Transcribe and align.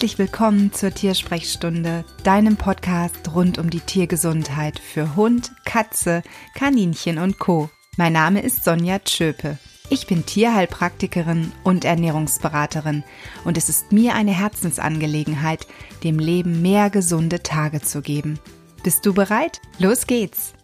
Herzlich 0.00 0.18
willkommen 0.18 0.72
zur 0.72 0.94
Tiersprechstunde, 0.94 2.06
deinem 2.24 2.56
Podcast 2.56 3.34
rund 3.34 3.58
um 3.58 3.68
die 3.68 3.80
Tiergesundheit 3.80 4.78
für 4.78 5.14
Hund, 5.14 5.52
Katze, 5.66 6.22
Kaninchen 6.54 7.18
und 7.18 7.38
Co. 7.38 7.68
Mein 7.98 8.14
Name 8.14 8.40
ist 8.40 8.64
Sonja 8.64 9.00
Tschöpe. 9.00 9.58
Ich 9.90 10.06
bin 10.06 10.24
Tierheilpraktikerin 10.24 11.52
und 11.64 11.84
Ernährungsberaterin 11.84 13.04
und 13.44 13.58
es 13.58 13.68
ist 13.68 13.92
mir 13.92 14.14
eine 14.14 14.30
Herzensangelegenheit, 14.32 15.66
dem 16.02 16.18
Leben 16.18 16.62
mehr 16.62 16.88
gesunde 16.88 17.42
Tage 17.42 17.82
zu 17.82 18.00
geben. 18.00 18.38
Bist 18.82 19.04
du 19.04 19.12
bereit? 19.12 19.60
Los 19.78 20.06
geht's! 20.06 20.54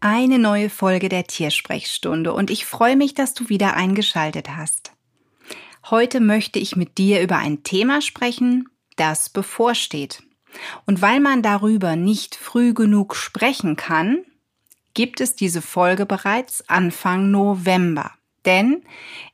Eine 0.00 0.40
neue 0.40 0.68
Folge 0.68 1.08
der 1.08 1.28
Tiersprechstunde 1.28 2.32
und 2.32 2.50
ich 2.50 2.66
freue 2.66 2.96
mich, 2.96 3.14
dass 3.14 3.34
du 3.34 3.48
wieder 3.48 3.74
eingeschaltet 3.74 4.56
hast. 4.56 4.97
Heute 5.90 6.20
möchte 6.20 6.58
ich 6.58 6.76
mit 6.76 6.98
dir 6.98 7.22
über 7.22 7.36
ein 7.38 7.62
Thema 7.62 8.02
sprechen, 8.02 8.68
das 8.96 9.30
bevorsteht. 9.30 10.22
Und 10.84 11.00
weil 11.00 11.18
man 11.18 11.42
darüber 11.42 11.96
nicht 11.96 12.34
früh 12.34 12.74
genug 12.74 13.16
sprechen 13.16 13.76
kann, 13.76 14.18
gibt 14.92 15.20
es 15.22 15.34
diese 15.34 15.62
Folge 15.62 16.04
bereits 16.04 16.68
Anfang 16.68 17.30
November. 17.30 18.12
Denn 18.44 18.82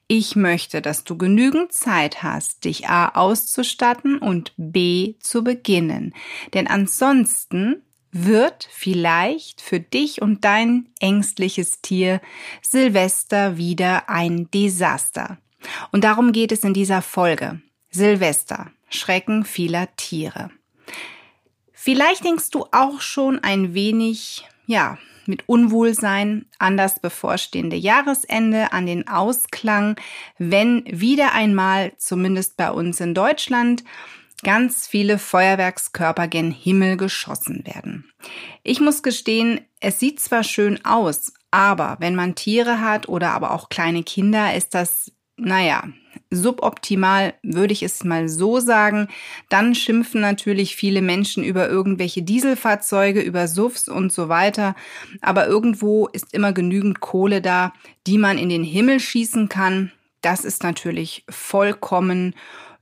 ich 0.07 0.37
möchte, 0.37 0.81
dass 0.81 1.03
du 1.03 1.17
genügend 1.17 1.73
Zeit 1.73 2.23
hast, 2.23 2.65
dich 2.65 2.89
A 2.89 3.09
auszustatten 3.09 4.19
und 4.19 4.53
B 4.57 5.15
zu 5.19 5.43
beginnen. 5.43 6.15
Denn 6.53 6.69
ansonsten 6.69 7.83
wird 8.13 8.69
vielleicht 8.71 9.61
für 9.61 9.81
dich 9.81 10.23
und 10.23 10.45
dein 10.45 10.89
ängstliches 11.01 11.81
Tier 11.81 12.21
Silvester 12.63 13.57
wieder 13.57 14.09
ein 14.09 14.49
Desaster. 14.53 15.39
Und 15.93 16.05
darum 16.05 16.33
geht 16.33 16.53
es 16.53 16.65
in 16.65 16.75
dieser 16.75 17.03
Folge. 17.03 17.61
Silvester, 17.91 18.71
Schrecken 18.89 19.45
vieler 19.45 19.95
Tiere. 19.97 20.51
Vielleicht 21.73 22.25
denkst 22.25 22.51
du 22.51 22.67
auch 22.73 23.01
schon 23.01 23.39
ein 23.41 23.75
wenig, 23.75 24.47
ja, 24.67 24.99
mit 25.27 25.49
Unwohlsein 25.49 26.47
an 26.59 26.77
das 26.77 27.01
bevorstehende 27.01 27.77
Jahresende, 27.77 28.73
an 28.73 28.87
den 28.87 29.09
Ausklang, 29.09 29.97
wenn 30.39 30.85
wieder 30.87 31.33
einmal, 31.33 31.93
zumindest 31.97 32.57
bei 32.57 32.71
uns 32.71 33.01
in 33.01 33.15
Deutschland, 33.15 33.85
ganz 34.43 34.87
viele 34.87 35.19
Feuerwerkskörper 35.19 36.29
gen 36.29 36.51
Himmel 36.51 36.97
geschossen 36.97 37.67
werden. 37.67 38.11
Ich 38.63 38.81
muss 38.81 39.03
gestehen, 39.03 39.61
es 39.81 40.01
sieht 40.01 40.21
zwar 40.21 40.45
schön 40.45 40.85
aus, 40.85 41.33
aber 41.51 41.97
wenn 42.01 42.15
man 42.15 42.35
Tiere 42.35 42.81
hat 42.81 43.09
oder 43.09 43.31
aber 43.31 43.53
auch 43.53 43.69
kleine 43.69 44.03
Kinder, 44.03 44.55
ist 44.55 44.75
das 44.75 45.13
naja, 45.37 45.85
suboptimal 46.31 47.35
würde 47.43 47.73
ich 47.73 47.83
es 47.83 48.05
mal 48.05 48.29
so 48.29 48.61
sagen. 48.61 49.09
Dann 49.49 49.75
schimpfen 49.75 50.21
natürlich 50.21 50.77
viele 50.77 51.03
Menschen 51.03 51.45
über 51.45 51.69
irgendwelche 51.69 52.23
Dieselfahrzeuge, 52.23 53.21
über 53.21 53.49
SUVs 53.49 53.89
und 53.89 54.13
so 54.13 54.29
weiter. 54.29 54.75
Aber 55.21 55.47
irgendwo 55.47 56.07
ist 56.07 56.35
immer 56.35 56.53
genügend 56.53 57.01
Kohle 57.01 57.41
da, 57.41 57.73
die 58.07 58.19
man 58.19 58.39
in 58.39 58.49
den 58.49 58.65
Himmel 58.65 59.01
schießen 59.01 59.49
kann. 59.49 59.93
Das 60.21 60.45
ist 60.45 60.63
natürlich 60.63 61.25
vollkommen 61.29 62.35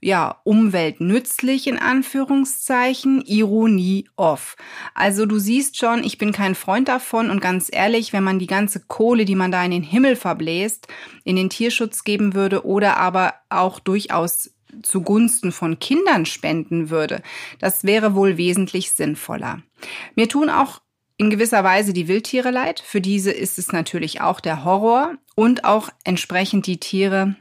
ja, 0.03 0.41
umweltnützlich 0.43 1.67
in 1.67 1.79
Anführungszeichen, 1.79 3.21
Ironie 3.21 4.09
off. 4.17 4.55
Also 4.93 5.25
du 5.25 5.39
siehst 5.39 5.77
schon, 5.77 6.03
ich 6.03 6.17
bin 6.17 6.33
kein 6.33 6.55
Freund 6.55 6.89
davon 6.89 7.29
und 7.29 7.41
ganz 7.41 7.69
ehrlich, 7.71 8.11
wenn 8.11 8.23
man 8.23 8.37
die 8.37 8.47
ganze 8.47 8.81
Kohle, 8.81 9.25
die 9.25 9.35
man 9.35 9.51
da 9.51 9.63
in 9.63 9.71
den 9.71 9.83
Himmel 9.83 10.15
verbläst, 10.15 10.87
in 11.23 11.35
den 11.35 11.49
Tierschutz 11.49 12.03
geben 12.03 12.33
würde 12.33 12.65
oder 12.65 12.97
aber 12.97 13.33
auch 13.49 13.79
durchaus 13.79 14.51
zugunsten 14.81 15.51
von 15.51 15.79
Kindern 15.79 16.25
spenden 16.25 16.89
würde, 16.89 17.21
das 17.59 17.83
wäre 17.83 18.15
wohl 18.15 18.37
wesentlich 18.37 18.91
sinnvoller. 18.91 19.61
Mir 20.15 20.27
tun 20.27 20.49
auch 20.49 20.81
in 21.17 21.29
gewisser 21.29 21.63
Weise 21.63 21.93
die 21.93 22.07
Wildtiere 22.07 22.51
leid. 22.51 22.81
Für 22.85 22.99
diese 22.99 23.31
ist 23.31 23.57
es 23.57 23.71
natürlich 23.71 24.19
auch 24.19 24.39
der 24.39 24.65
Horror 24.65 25.13
und 25.35 25.63
auch 25.63 25.89
entsprechend 26.03 26.67
die 26.67 26.79
Tiere, 26.79 27.35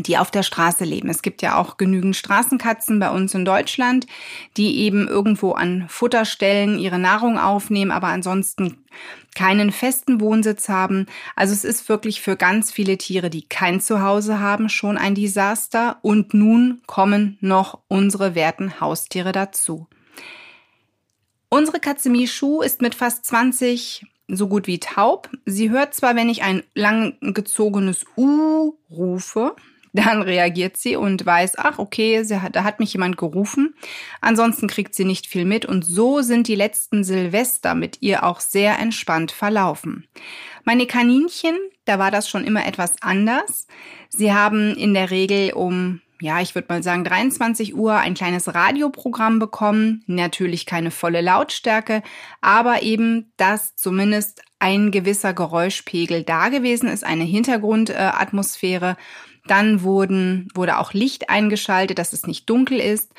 die 0.00 0.16
auf 0.16 0.30
der 0.30 0.42
Straße 0.42 0.84
leben. 0.84 1.08
Es 1.08 1.22
gibt 1.22 1.42
ja 1.42 1.56
auch 1.56 1.76
genügend 1.76 2.14
Straßenkatzen 2.14 3.00
bei 3.00 3.10
uns 3.10 3.34
in 3.34 3.44
Deutschland, 3.44 4.06
die 4.56 4.78
eben 4.78 5.08
irgendwo 5.08 5.52
an 5.52 5.86
Futterstellen 5.88 6.78
ihre 6.78 6.98
Nahrung 6.98 7.38
aufnehmen, 7.38 7.90
aber 7.90 8.08
ansonsten 8.08 8.76
keinen 9.34 9.72
festen 9.72 10.20
Wohnsitz 10.20 10.68
haben. 10.68 11.06
Also 11.36 11.52
es 11.52 11.64
ist 11.64 11.88
wirklich 11.88 12.20
für 12.20 12.36
ganz 12.36 12.70
viele 12.70 12.96
Tiere, 12.96 13.28
die 13.30 13.42
kein 13.42 13.80
Zuhause 13.80 14.40
haben, 14.40 14.68
schon 14.68 14.96
ein 14.96 15.14
Desaster. 15.14 15.98
Und 16.02 16.32
nun 16.34 16.80
kommen 16.86 17.36
noch 17.40 17.80
unsere 17.88 18.34
werten 18.34 18.80
Haustiere 18.80 19.32
dazu. 19.32 19.86
Unsere 21.48 21.80
Katze 21.80 22.10
Michu 22.10 22.62
ist 22.62 22.82
mit 22.82 22.94
fast 22.94 23.24
20 23.26 24.06
so 24.28 24.48
gut 24.48 24.66
wie 24.66 24.78
taub. 24.78 25.30
Sie 25.46 25.70
hört 25.70 25.94
zwar, 25.94 26.14
wenn 26.14 26.28
ich 26.28 26.42
ein 26.42 26.62
langgezogenes 26.74 28.04
U 28.16 28.74
rufe, 28.90 29.56
dann 29.98 30.22
reagiert 30.22 30.76
sie 30.76 30.96
und 30.96 31.24
weiß, 31.24 31.58
ach 31.58 31.78
okay, 31.78 32.24
hat, 32.24 32.56
da 32.56 32.64
hat 32.64 32.80
mich 32.80 32.92
jemand 32.92 33.16
gerufen. 33.16 33.74
Ansonsten 34.20 34.68
kriegt 34.68 34.94
sie 34.94 35.04
nicht 35.04 35.26
viel 35.26 35.44
mit 35.44 35.66
und 35.66 35.84
so 35.84 36.22
sind 36.22 36.48
die 36.48 36.54
letzten 36.54 37.04
Silvester 37.04 37.74
mit 37.74 37.98
ihr 38.00 38.24
auch 38.24 38.40
sehr 38.40 38.78
entspannt 38.78 39.32
verlaufen. 39.32 40.06
Meine 40.64 40.86
Kaninchen, 40.86 41.56
da 41.84 41.98
war 41.98 42.10
das 42.10 42.28
schon 42.28 42.44
immer 42.44 42.66
etwas 42.66 42.94
anders. 43.00 43.66
Sie 44.08 44.32
haben 44.32 44.76
in 44.76 44.94
der 44.94 45.10
Regel 45.10 45.52
um 45.52 46.00
ja, 46.20 46.40
ich 46.40 46.56
würde 46.56 46.66
mal 46.68 46.82
sagen, 46.82 47.04
23 47.04 47.76
Uhr 47.76 47.94
ein 47.94 48.14
kleines 48.14 48.52
Radioprogramm 48.52 49.38
bekommen. 49.38 50.02
Natürlich 50.06 50.66
keine 50.66 50.90
volle 50.90 51.20
Lautstärke, 51.20 52.02
aber 52.40 52.82
eben, 52.82 53.32
dass 53.36 53.76
zumindest 53.76 54.42
ein 54.58 54.90
gewisser 54.90 55.32
Geräuschpegel 55.32 56.24
da 56.24 56.48
gewesen 56.48 56.88
ist, 56.88 57.04
eine 57.04 57.22
Hintergrundatmosphäre. 57.22 58.96
Dann 59.48 59.82
wurden, 59.82 60.48
wurde 60.54 60.78
auch 60.78 60.92
Licht 60.92 61.28
eingeschaltet, 61.28 61.98
dass 61.98 62.12
es 62.12 62.26
nicht 62.26 62.48
dunkel 62.48 62.78
ist. 62.78 63.12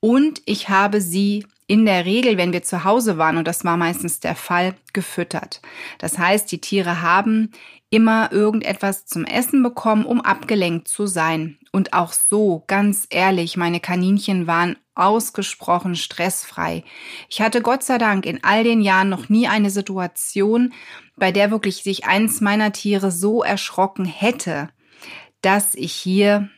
Und 0.00 0.42
ich 0.44 0.68
habe 0.68 1.00
sie 1.00 1.46
in 1.66 1.86
der 1.86 2.04
Regel, 2.04 2.36
wenn 2.36 2.52
wir 2.52 2.62
zu 2.62 2.84
Hause 2.84 3.16
waren, 3.16 3.36
und 3.36 3.48
das 3.48 3.64
war 3.64 3.76
meistens 3.76 4.20
der 4.20 4.34
Fall, 4.34 4.74
gefüttert. 4.92 5.62
Das 5.98 6.18
heißt, 6.18 6.50
die 6.52 6.60
Tiere 6.60 7.00
haben 7.00 7.52
immer 7.90 8.32
irgendetwas 8.32 9.06
zum 9.06 9.24
Essen 9.24 9.62
bekommen, 9.62 10.04
um 10.04 10.20
abgelenkt 10.20 10.88
zu 10.88 11.06
sein. 11.06 11.58
Und 11.72 11.92
auch 11.92 12.12
so, 12.12 12.64
ganz 12.66 13.06
ehrlich, 13.08 13.56
meine 13.56 13.80
Kaninchen 13.80 14.46
waren 14.46 14.76
ausgesprochen 14.94 15.96
stressfrei. 15.96 16.84
Ich 17.28 17.40
hatte 17.40 17.62
Gott 17.62 17.82
sei 17.82 17.98
Dank 17.98 18.26
in 18.26 18.42
all 18.44 18.64
den 18.64 18.80
Jahren 18.80 19.08
noch 19.08 19.28
nie 19.28 19.48
eine 19.48 19.70
Situation, 19.70 20.72
bei 21.16 21.32
der 21.32 21.50
wirklich 21.50 21.82
sich 21.82 22.04
eins 22.04 22.40
meiner 22.40 22.72
Tiere 22.72 23.10
so 23.10 23.42
erschrocken 23.42 24.04
hätte, 24.04 24.68
dass 25.44 25.74
ich 25.74 25.92
hier 25.92 26.48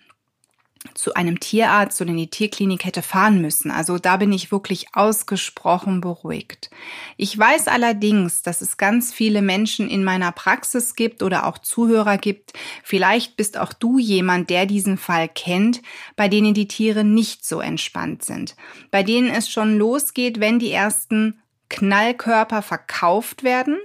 zu 0.94 1.14
einem 1.14 1.40
Tierarzt 1.40 2.00
oder 2.00 2.10
in 2.10 2.16
die 2.16 2.30
Tierklinik 2.30 2.84
hätte 2.84 3.02
fahren 3.02 3.40
müssen. 3.40 3.70
Also 3.72 3.98
da 3.98 4.16
bin 4.16 4.32
ich 4.32 4.52
wirklich 4.52 4.86
ausgesprochen 4.94 6.00
beruhigt. 6.00 6.70
Ich 7.16 7.36
weiß 7.36 7.66
allerdings, 7.66 8.42
dass 8.42 8.60
es 8.60 8.76
ganz 8.76 9.12
viele 9.12 9.42
Menschen 9.42 9.88
in 9.88 10.04
meiner 10.04 10.30
Praxis 10.30 10.94
gibt 10.94 11.22
oder 11.22 11.46
auch 11.46 11.58
Zuhörer 11.58 12.18
gibt. 12.18 12.52
Vielleicht 12.84 13.36
bist 13.36 13.58
auch 13.58 13.72
du 13.72 13.98
jemand, 13.98 14.48
der 14.48 14.66
diesen 14.66 14.96
Fall 14.96 15.28
kennt, 15.28 15.82
bei 16.14 16.28
denen 16.28 16.54
die 16.54 16.68
Tiere 16.68 17.02
nicht 17.02 17.44
so 17.44 17.60
entspannt 17.60 18.24
sind. 18.24 18.54
Bei 18.92 19.02
denen 19.02 19.28
es 19.28 19.50
schon 19.50 19.76
losgeht, 19.78 20.38
wenn 20.38 20.58
die 20.58 20.70
ersten 20.70 21.40
Knallkörper 21.68 22.62
verkauft 22.62 23.42
werden. 23.42 23.78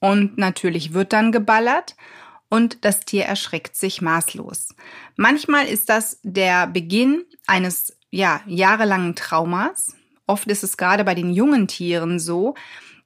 Und 0.00 0.38
natürlich 0.38 0.94
wird 0.94 1.12
dann 1.12 1.32
geballert 1.32 1.96
und 2.50 2.84
das 2.84 3.00
Tier 3.00 3.24
erschreckt 3.24 3.76
sich 3.76 4.00
maßlos. 4.00 4.74
Manchmal 5.16 5.66
ist 5.66 5.88
das 5.88 6.18
der 6.22 6.66
Beginn 6.66 7.24
eines 7.46 7.96
ja, 8.10 8.40
jahrelangen 8.46 9.14
Traumas. 9.14 9.94
Oft 10.26 10.48
ist 10.48 10.64
es 10.64 10.76
gerade 10.76 11.04
bei 11.04 11.14
den 11.14 11.32
jungen 11.32 11.68
Tieren 11.68 12.18
so, 12.18 12.54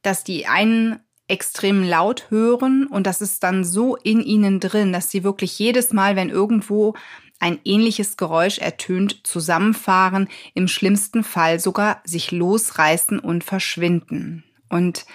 dass 0.03 0.25
die 0.25 0.47
einen 0.47 1.01
extrem 1.29 1.83
laut 1.83 2.31
hören 2.31 2.87
und 2.87 3.07
das 3.07 3.21
ist 3.21 3.43
dann 3.43 3.65
so 3.65 3.97
in 3.97 4.21
ihnen 4.21 4.61
drin, 4.61 4.93
dass 4.93 5.11
sie 5.11 5.25
wirklich 5.25 5.59
jedes 5.59 5.93
Mal, 5.93 6.17
wenn 6.17 6.31
irgendwo 6.31 6.95
ein 7.39 7.59
ähnliches 7.65 8.17
Geräusch 8.17 8.59
ertönt, 8.59 9.27
zusammenfahren, 9.27 10.29
im 10.55 10.69
schlimmsten 10.69 11.25
Fall 11.25 11.59
sogar 11.59 12.01
sich 12.05 12.31
losreißen 12.31 13.19
und 13.19 13.43
verschwinden. 13.45 14.45
Und 14.69 15.07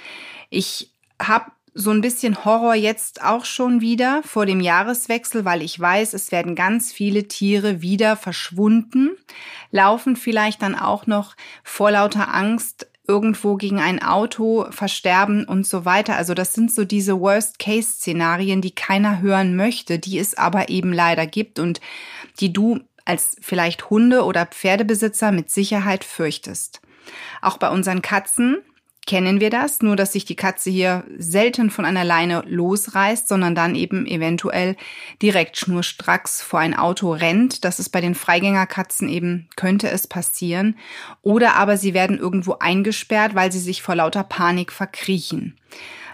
ich 0.49 0.91
habe 1.21 1.51
so 1.79 1.91
ein 1.91 2.01
bisschen 2.01 2.43
Horror 2.43 2.73
jetzt 2.73 3.23
auch 3.23 3.45
schon 3.45 3.81
wieder 3.81 4.23
vor 4.23 4.47
dem 4.47 4.61
Jahreswechsel, 4.61 5.45
weil 5.45 5.61
ich 5.61 5.79
weiß, 5.79 6.13
es 6.13 6.31
werden 6.31 6.55
ganz 6.55 6.91
viele 6.91 7.27
Tiere 7.27 7.83
wieder 7.83 8.17
verschwunden, 8.17 9.11
laufen 9.69 10.15
vielleicht 10.15 10.63
dann 10.63 10.73
auch 10.73 11.05
noch 11.05 11.35
vor 11.63 11.91
lauter 11.91 12.33
Angst 12.33 12.87
irgendwo 13.07 13.57
gegen 13.57 13.79
ein 13.79 14.01
Auto 14.01 14.65
versterben 14.71 15.45
und 15.45 15.67
so 15.67 15.85
weiter. 15.85 16.15
Also 16.15 16.33
das 16.33 16.53
sind 16.53 16.73
so 16.73 16.83
diese 16.83 17.19
Worst-Case-Szenarien, 17.19 18.61
die 18.61 18.71
keiner 18.71 19.21
hören 19.21 19.55
möchte, 19.55 19.99
die 19.99 20.17
es 20.17 20.35
aber 20.35 20.69
eben 20.69 20.91
leider 20.91 21.27
gibt 21.27 21.59
und 21.59 21.79
die 22.39 22.51
du 22.51 22.79
als 23.05 23.37
vielleicht 23.39 23.91
Hunde- 23.91 24.25
oder 24.25 24.47
Pferdebesitzer 24.47 25.31
mit 25.31 25.51
Sicherheit 25.51 26.03
fürchtest. 26.03 26.81
Auch 27.43 27.57
bei 27.57 27.69
unseren 27.69 28.01
Katzen 28.01 28.57
kennen 29.07 29.39
wir 29.39 29.49
das, 29.49 29.81
nur 29.81 29.95
dass 29.95 30.13
sich 30.13 30.25
die 30.25 30.35
Katze 30.35 30.69
hier 30.69 31.05
selten 31.17 31.71
von 31.71 31.85
einer 31.85 32.03
Leine 32.03 32.43
losreißt, 32.45 33.27
sondern 33.27 33.55
dann 33.55 33.73
eben 33.73 34.05
eventuell 34.05 34.75
direkt 35.21 35.57
schnurstracks 35.57 36.41
vor 36.41 36.59
ein 36.59 36.75
Auto 36.75 37.11
rennt. 37.11 37.65
Das 37.65 37.79
ist 37.79 37.89
bei 37.89 38.01
den 38.01 38.13
Freigängerkatzen 38.13 39.09
eben, 39.09 39.47
könnte 39.55 39.89
es 39.89 40.05
passieren. 40.05 40.77
Oder 41.23 41.55
aber 41.55 41.77
sie 41.77 41.93
werden 41.95 42.19
irgendwo 42.19 42.57
eingesperrt, 42.59 43.33
weil 43.33 43.51
sie 43.51 43.59
sich 43.59 43.81
vor 43.81 43.95
lauter 43.95 44.23
Panik 44.23 44.71
verkriechen. 44.71 45.57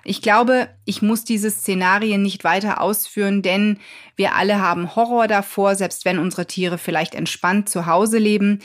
Ich 0.05 0.21
glaube, 0.21 0.67
ich 0.83 1.01
muss 1.01 1.23
diese 1.23 1.49
Szenarien 1.49 2.21
nicht 2.21 2.43
weiter 2.43 2.81
ausführen, 2.81 3.41
denn 3.41 3.79
wir 4.17 4.35
alle 4.35 4.59
haben 4.59 4.95
Horror 4.95 5.27
davor, 5.27 5.75
selbst 5.75 6.03
wenn 6.03 6.19
unsere 6.19 6.45
Tiere 6.45 6.77
vielleicht 6.77 7.15
entspannt 7.15 7.69
zu 7.69 7.85
Hause 7.85 8.17
leben. 8.17 8.59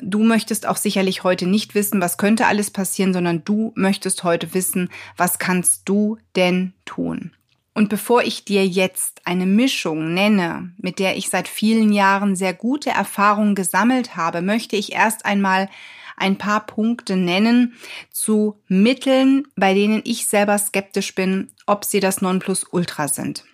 Du 0.00 0.24
möchtest 0.24 0.66
auch 0.66 0.76
sicherlich 0.76 1.22
heute 1.22 1.46
nicht 1.46 1.76
wissen, 1.76 2.00
was 2.00 2.18
könnte 2.18 2.46
alles 2.46 2.72
passieren, 2.72 3.12
sondern 3.12 3.44
du 3.44 3.72
möchtest 3.76 4.24
heute 4.24 4.52
wissen, 4.52 4.90
was 5.16 5.38
kannst 5.38 5.88
du 5.88 6.18
denn 6.34 6.72
tun? 6.84 7.32
Und 7.72 7.88
bevor 7.88 8.22
ich 8.22 8.44
dir 8.44 8.66
jetzt 8.66 9.22
eine 9.24 9.46
Mischung 9.46 10.12
nenne, 10.12 10.72
mit 10.78 10.98
der 10.98 11.16
ich 11.16 11.28
seit 11.28 11.46
vielen 11.46 11.92
Jahren 11.92 12.34
sehr 12.34 12.52
gute 12.52 12.90
Erfahrungen 12.90 13.54
gesammelt 13.54 14.16
habe, 14.16 14.42
möchte 14.42 14.74
ich 14.74 14.92
erst 14.92 15.24
einmal 15.24 15.68
ein 16.20 16.38
paar 16.38 16.66
Punkte 16.66 17.16
nennen 17.16 17.74
zu 18.10 18.60
Mitteln, 18.68 19.46
bei 19.56 19.74
denen 19.74 20.02
ich 20.04 20.26
selber 20.26 20.58
skeptisch 20.58 21.14
bin, 21.14 21.50
ob 21.66 21.84
sie 21.84 22.00
das 22.00 22.20
Nonplusultra 22.20 23.08
sind. 23.08 23.44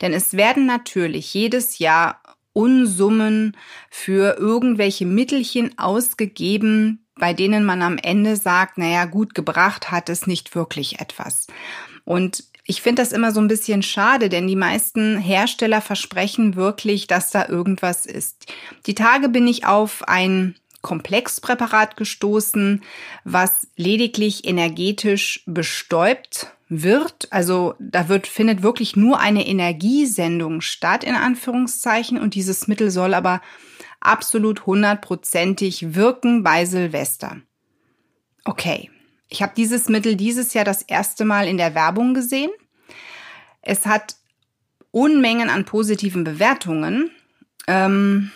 Denn 0.00 0.12
es 0.12 0.34
werden 0.34 0.66
natürlich 0.66 1.32
jedes 1.34 1.78
Jahr 1.78 2.20
Unsummen 2.52 3.56
für 3.90 4.36
irgendwelche 4.38 5.06
Mittelchen 5.06 5.76
ausgegeben, 5.78 7.04
bei 7.16 7.32
denen 7.32 7.64
man 7.64 7.82
am 7.82 7.98
Ende 7.98 8.36
sagt, 8.36 8.78
naja, 8.78 9.04
gut 9.06 9.34
gebracht 9.34 9.90
hat 9.90 10.08
es 10.08 10.26
nicht 10.26 10.54
wirklich 10.54 11.00
etwas. 11.00 11.48
Und 12.04 12.44
ich 12.66 12.80
finde 12.80 13.02
das 13.02 13.12
immer 13.12 13.30
so 13.30 13.40
ein 13.40 13.48
bisschen 13.48 13.82
schade, 13.82 14.28
denn 14.28 14.46
die 14.46 14.56
meisten 14.56 15.18
Hersteller 15.18 15.80
versprechen 15.80 16.56
wirklich, 16.56 17.06
dass 17.06 17.30
da 17.30 17.46
irgendwas 17.48 18.06
ist. 18.06 18.46
Die 18.86 18.94
Tage 18.94 19.28
bin 19.28 19.46
ich 19.46 19.66
auf 19.66 20.08
ein 20.08 20.54
Komplexpräparat 20.84 21.96
gestoßen, 21.96 22.84
was 23.24 23.66
lediglich 23.74 24.46
energetisch 24.46 25.42
bestäubt 25.46 26.52
wird. 26.68 27.26
Also 27.32 27.74
da 27.80 28.08
wird, 28.08 28.28
findet 28.28 28.62
wirklich 28.62 28.94
nur 28.94 29.18
eine 29.18 29.46
Energiesendung 29.46 30.60
statt, 30.60 31.02
in 31.02 31.16
Anführungszeichen. 31.16 32.20
Und 32.20 32.34
dieses 32.34 32.68
Mittel 32.68 32.90
soll 32.90 33.14
aber 33.14 33.40
absolut 33.98 34.66
hundertprozentig 34.66 35.94
wirken 35.94 36.42
bei 36.42 36.66
Silvester. 36.66 37.38
Okay, 38.44 38.90
ich 39.28 39.42
habe 39.42 39.54
dieses 39.56 39.88
Mittel 39.88 40.16
dieses 40.16 40.52
Jahr 40.52 40.66
das 40.66 40.82
erste 40.82 41.24
Mal 41.24 41.48
in 41.48 41.56
der 41.56 41.74
Werbung 41.74 42.12
gesehen. 42.12 42.50
Es 43.62 43.86
hat 43.86 44.16
Unmengen 44.90 45.48
an 45.48 45.64
positiven 45.64 46.24
Bewertungen. 46.24 47.10
Ähm, 47.66 48.30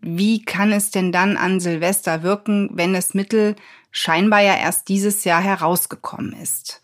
wie 0.00 0.44
kann 0.44 0.72
es 0.72 0.90
denn 0.90 1.12
dann 1.12 1.36
an 1.36 1.60
Silvester 1.60 2.22
wirken, 2.22 2.70
wenn 2.72 2.92
das 2.92 3.14
Mittel 3.14 3.56
scheinbar 3.90 4.40
ja 4.40 4.56
erst 4.56 4.88
dieses 4.88 5.24
Jahr 5.24 5.40
herausgekommen 5.40 6.34
ist? 6.34 6.82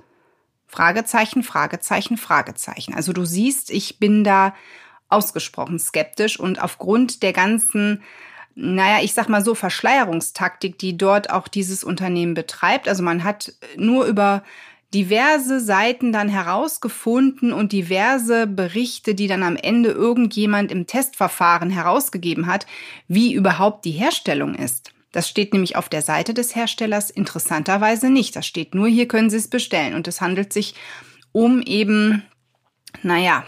Fragezeichen, 0.67 1.43
Fragezeichen, 1.43 2.17
Fragezeichen. 2.17 2.95
Also 2.95 3.13
du 3.13 3.25
siehst, 3.25 3.71
ich 3.71 3.99
bin 3.99 4.25
da 4.25 4.55
ausgesprochen 5.09 5.79
skeptisch 5.79 6.41
und 6.41 6.61
aufgrund 6.61 7.23
der 7.23 7.33
ganzen, 7.33 8.03
naja, 8.55 8.99
ich 9.03 9.15
sag 9.15 9.29
mal 9.29 9.45
so, 9.45 9.55
Verschleierungstaktik, 9.55 10.79
die 10.79 10.97
dort 10.97 11.31
auch 11.31 11.47
dieses 11.47 11.85
Unternehmen 11.85 12.35
betreibt. 12.35 12.89
Also 12.89 13.03
man 13.03 13.23
hat 13.23 13.53
nur 13.77 14.07
über 14.07 14.43
diverse 14.95 15.61
Seiten 15.61 16.13
dann 16.13 16.29
herausgefunden 16.29 17.53
und 17.53 17.73
diverse 17.73 18.47
Berichte, 18.47 19.15
die 19.15 19.27
dann 19.27 19.43
am 19.43 19.57
Ende 19.57 19.91
irgendjemand 19.91 20.71
im 20.71 20.87
Testverfahren 20.87 21.69
herausgegeben 21.69 22.47
hat, 22.47 22.67
wie 23.09 23.35
überhaupt 23.35 23.85
die 23.85 23.91
Herstellung 23.91 24.55
ist. 24.55 24.93
Das 25.11 25.29
steht 25.29 25.53
nämlich 25.53 25.77
auf 25.77 25.89
der 25.89 26.03
Seite 26.03 26.33
des 26.33 26.57
Herstellers 26.57 27.11
interessanterweise 27.11 28.09
nicht. 28.09 28.35
Das 28.37 28.47
steht 28.47 28.75
nur, 28.75 28.89
hier 28.89 29.07
können 29.09 29.31
Sie 29.31 29.37
es 29.37 29.49
bestellen. 29.49 29.95
Und 29.95 30.09
es 30.09 30.21
handelt 30.21 30.53
sich 30.53 30.75
um 31.33 31.61
eben, 31.63 32.23
naja, 33.03 33.45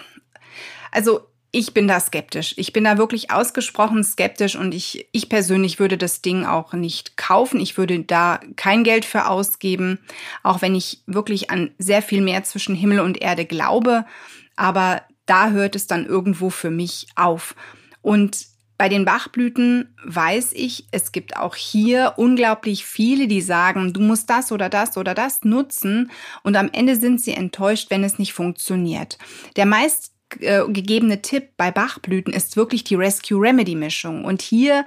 also 0.90 1.20
ich 1.56 1.73
bin 1.73 1.88
da 1.88 1.99
skeptisch. 2.00 2.53
Ich 2.58 2.75
bin 2.75 2.85
da 2.85 2.99
wirklich 2.99 3.31
ausgesprochen 3.31 4.05
skeptisch 4.05 4.56
und 4.56 4.75
ich, 4.75 5.08
ich 5.12 5.31
persönlich 5.31 5.79
würde 5.79 5.97
das 5.97 6.20
Ding 6.20 6.44
auch 6.44 6.75
nicht 6.75 7.17
kaufen. 7.17 7.61
Ich 7.61 7.79
würde 7.79 8.00
da 8.00 8.41
kein 8.56 8.85
Geld 8.85 9.06
für 9.06 9.26
ausgeben, 9.26 9.99
auch 10.43 10.61
wenn 10.61 10.75
ich 10.75 11.03
wirklich 11.06 11.50
an 11.50 11.70
sehr 11.79 12.03
viel 12.03 12.20
mehr 12.20 12.44
zwischen 12.44 12.75
Himmel 12.75 13.00
und 13.00 13.23
Erde 13.23 13.47
glaube. 13.47 14.05
Aber 14.56 15.00
da 15.25 15.49
hört 15.49 15.76
es 15.76 15.87
dann 15.87 16.05
irgendwo 16.05 16.50
für 16.50 16.70
mich 16.70 17.06
auf. 17.17 17.56
Und 18.03 18.49
bei 18.76 18.91
den 18.91 19.06
Bachblüten 19.06 19.97
weiß 20.05 20.53
ich, 20.53 20.87
es 20.91 21.11
gibt 21.11 21.38
auch 21.38 21.55
hier 21.55 22.12
unglaublich 22.19 22.85
viele, 22.85 23.29
die 23.29 23.41
sagen, 23.41 23.94
du 23.94 24.00
musst 24.03 24.29
das 24.29 24.53
oder 24.53 24.69
das 24.69 24.99
oder 24.99 25.14
das 25.14 25.43
nutzen 25.43 26.11
und 26.43 26.55
am 26.56 26.69
Ende 26.70 26.97
sind 26.97 27.23
sie 27.23 27.32
enttäuscht, 27.32 27.87
wenn 27.88 28.05
es 28.05 28.19
nicht 28.19 28.35
funktioniert. 28.35 29.17
Der 29.56 29.64
meist 29.64 30.12
äh, 30.40 30.62
gegebene 30.69 31.23
Tipp 31.23 31.50
bei 31.56 31.70
Bachblüten 31.70 32.32
ist 32.32 32.56
wirklich 32.56 32.84
die 32.84 32.94
Rescue 32.94 33.40
Remedy 33.40 33.75
Mischung. 33.75 34.25
Und 34.25 34.43
hier 34.43 34.84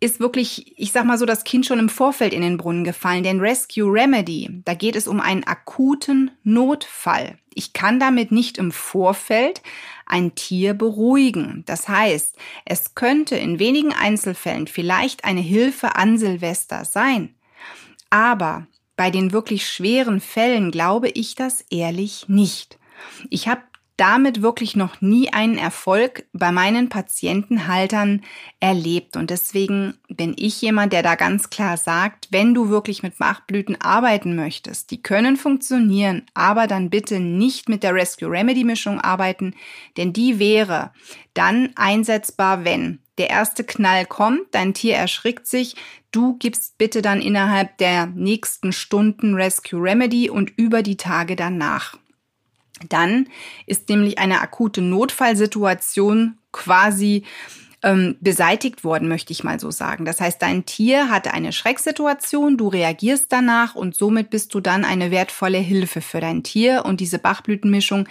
ist 0.00 0.18
wirklich, 0.18 0.78
ich 0.78 0.92
sag 0.92 1.04
mal 1.04 1.18
so, 1.18 1.26
das 1.26 1.44
Kind 1.44 1.66
schon 1.66 1.78
im 1.78 1.90
Vorfeld 1.90 2.32
in 2.32 2.40
den 2.40 2.56
Brunnen 2.56 2.84
gefallen. 2.84 3.22
Denn 3.22 3.40
Rescue 3.40 3.92
Remedy, 3.92 4.62
da 4.64 4.74
geht 4.74 4.96
es 4.96 5.06
um 5.06 5.20
einen 5.20 5.44
akuten 5.44 6.30
Notfall. 6.42 7.38
Ich 7.52 7.74
kann 7.74 8.00
damit 8.00 8.32
nicht 8.32 8.56
im 8.56 8.72
Vorfeld 8.72 9.60
ein 10.06 10.34
Tier 10.34 10.74
beruhigen. 10.74 11.64
Das 11.66 11.88
heißt, 11.88 12.36
es 12.64 12.94
könnte 12.94 13.36
in 13.36 13.58
wenigen 13.58 13.92
Einzelfällen 13.92 14.66
vielleicht 14.66 15.24
eine 15.24 15.40
Hilfe 15.40 15.96
an 15.96 16.16
Silvester 16.16 16.84
sein. 16.84 17.34
Aber 18.08 18.66
bei 18.96 19.10
den 19.10 19.32
wirklich 19.32 19.68
schweren 19.68 20.20
Fällen 20.20 20.70
glaube 20.70 21.08
ich 21.08 21.34
das 21.34 21.64
ehrlich 21.70 22.28
nicht. 22.28 22.78
Ich 23.28 23.48
habe 23.48 23.62
damit 24.00 24.40
wirklich 24.40 24.76
noch 24.76 25.02
nie 25.02 25.30
einen 25.30 25.58
Erfolg 25.58 26.24
bei 26.32 26.50
meinen 26.50 26.88
Patientenhaltern 26.88 28.22
erlebt. 28.58 29.14
Und 29.14 29.28
deswegen 29.28 29.92
bin 30.08 30.34
ich 30.38 30.62
jemand, 30.62 30.94
der 30.94 31.02
da 31.02 31.16
ganz 31.16 31.50
klar 31.50 31.76
sagt, 31.76 32.28
wenn 32.30 32.54
du 32.54 32.70
wirklich 32.70 33.02
mit 33.02 33.20
Machblüten 33.20 33.78
arbeiten 33.78 34.34
möchtest, 34.36 34.90
die 34.90 35.02
können 35.02 35.36
funktionieren, 35.36 36.22
aber 36.32 36.66
dann 36.66 36.88
bitte 36.88 37.20
nicht 37.20 37.68
mit 37.68 37.82
der 37.82 37.94
Rescue 37.94 38.30
Remedy 38.30 38.64
Mischung 38.64 39.02
arbeiten, 39.02 39.54
denn 39.98 40.14
die 40.14 40.38
wäre 40.38 40.92
dann 41.34 41.68
einsetzbar, 41.76 42.64
wenn 42.64 43.00
der 43.18 43.28
erste 43.28 43.64
Knall 43.64 44.06
kommt, 44.06 44.46
dein 44.52 44.72
Tier 44.72 44.96
erschrickt 44.96 45.46
sich, 45.46 45.76
du 46.10 46.38
gibst 46.38 46.78
bitte 46.78 47.02
dann 47.02 47.20
innerhalb 47.20 47.76
der 47.76 48.06
nächsten 48.06 48.72
Stunden 48.72 49.34
Rescue 49.34 49.78
Remedy 49.78 50.30
und 50.30 50.56
über 50.56 50.82
die 50.82 50.96
Tage 50.96 51.36
danach. 51.36 51.99
Dann 52.88 53.28
ist 53.66 53.88
nämlich 53.88 54.18
eine 54.18 54.40
akute 54.40 54.80
Notfallsituation 54.82 56.38
quasi 56.52 57.24
ähm, 57.82 58.16
beseitigt 58.20 58.84
worden, 58.84 59.08
möchte 59.08 59.32
ich 59.32 59.42
mal 59.44 59.58
so 59.58 59.70
sagen. 59.70 60.04
Das 60.04 60.20
heißt, 60.20 60.40
dein 60.42 60.66
Tier 60.66 61.08
hatte 61.08 61.32
eine 61.32 61.52
Schrecksituation, 61.52 62.56
du 62.56 62.68
reagierst 62.68 63.26
danach 63.32 63.74
und 63.74 63.96
somit 63.96 64.30
bist 64.30 64.54
du 64.54 64.60
dann 64.60 64.84
eine 64.84 65.10
wertvolle 65.10 65.58
Hilfe 65.58 66.00
für 66.00 66.20
dein 66.20 66.42
Tier 66.42 66.84
und 66.84 67.00
diese 67.00 67.18
Bachblütenmischung 67.18 68.06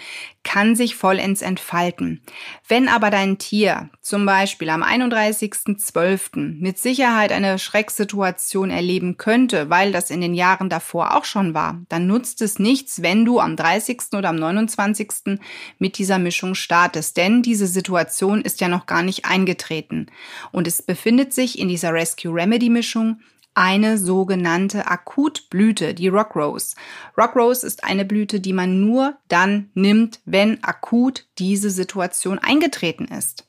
kann 0.50 0.76
sich 0.76 0.96
vollends 0.96 1.44
entfalten. 1.44 2.24
Wenn 2.68 2.88
aber 2.88 3.12
dein 3.12 3.38
Tier 3.38 3.92
zum 4.02 4.26
Beispiel 4.26 4.72
am 4.72 4.82
31.12. 4.82 6.60
mit 6.60 6.80
Sicherheit 6.80 7.32
eine 7.32 7.60
Schrecksituation 7.60 8.72
erleben 8.72 9.18
könnte, 9.18 9.70
weil 9.70 9.92
das 9.92 10.10
in 10.10 10.22
den 10.22 10.34
Jahren 10.34 10.68
davor 10.68 11.16
auch 11.16 11.24
schon 11.24 11.54
war, 11.54 11.80
dann 11.88 12.08
nutzt 12.08 12.42
es 12.42 12.58
nichts, 12.58 13.04
wenn 13.04 13.26
du 13.26 13.40
am 13.40 13.56
30. 13.56 14.16
oder 14.18 14.30
am 14.30 14.38
29. 14.38 15.38
mit 15.78 16.00
dieser 16.00 16.18
Mischung 16.18 16.56
startest, 16.56 17.18
denn 17.18 17.44
diese 17.44 17.68
Situation 17.68 18.42
ist 18.42 18.60
ja 18.60 18.70
noch 18.70 18.88
gar 18.88 19.04
nicht 19.04 19.26
eingetreten 19.26 20.08
und 20.52 20.66
es 20.66 20.82
befindet 20.82 21.32
sich 21.32 21.60
in 21.60 21.68
dieser 21.68 21.94
Rescue 21.94 22.34
Remedy 22.34 22.70
Mischung 22.70 23.20
eine 23.60 23.98
sogenannte 23.98 24.88
Akutblüte, 24.88 25.94
die 25.94 26.08
Rock 26.08 26.38
Rose. 26.38 26.78
Rock 27.18 27.36
Rose 27.36 27.68
ist 27.68 27.84
eine 27.84 28.06
Blüte, 28.06 28.40
die 28.40 28.54
man 28.54 28.80
nur 28.80 29.18
dann 29.28 29.70
nimmt, 29.74 30.22
wenn 30.24 30.64
akut 30.64 31.26
diese 31.40 31.70
Situation 31.70 32.40
eingetreten 32.40 33.04
ist. 33.06 33.46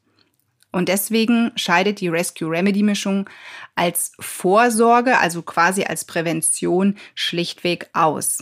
Und 0.73 0.89
deswegen 0.89 1.53
scheidet 1.55 2.01
die 2.01 2.09
Rescue 2.09 2.51
Remedy 2.51 2.83
Mischung 2.83 3.31
als 3.77 4.11
Vorsorge, 4.19 5.17
also 5.19 5.43
quasi 5.43 5.85
als 5.85 6.05
Prävention 6.05 6.97
schlichtweg 7.15 7.89
aus. 7.93 8.39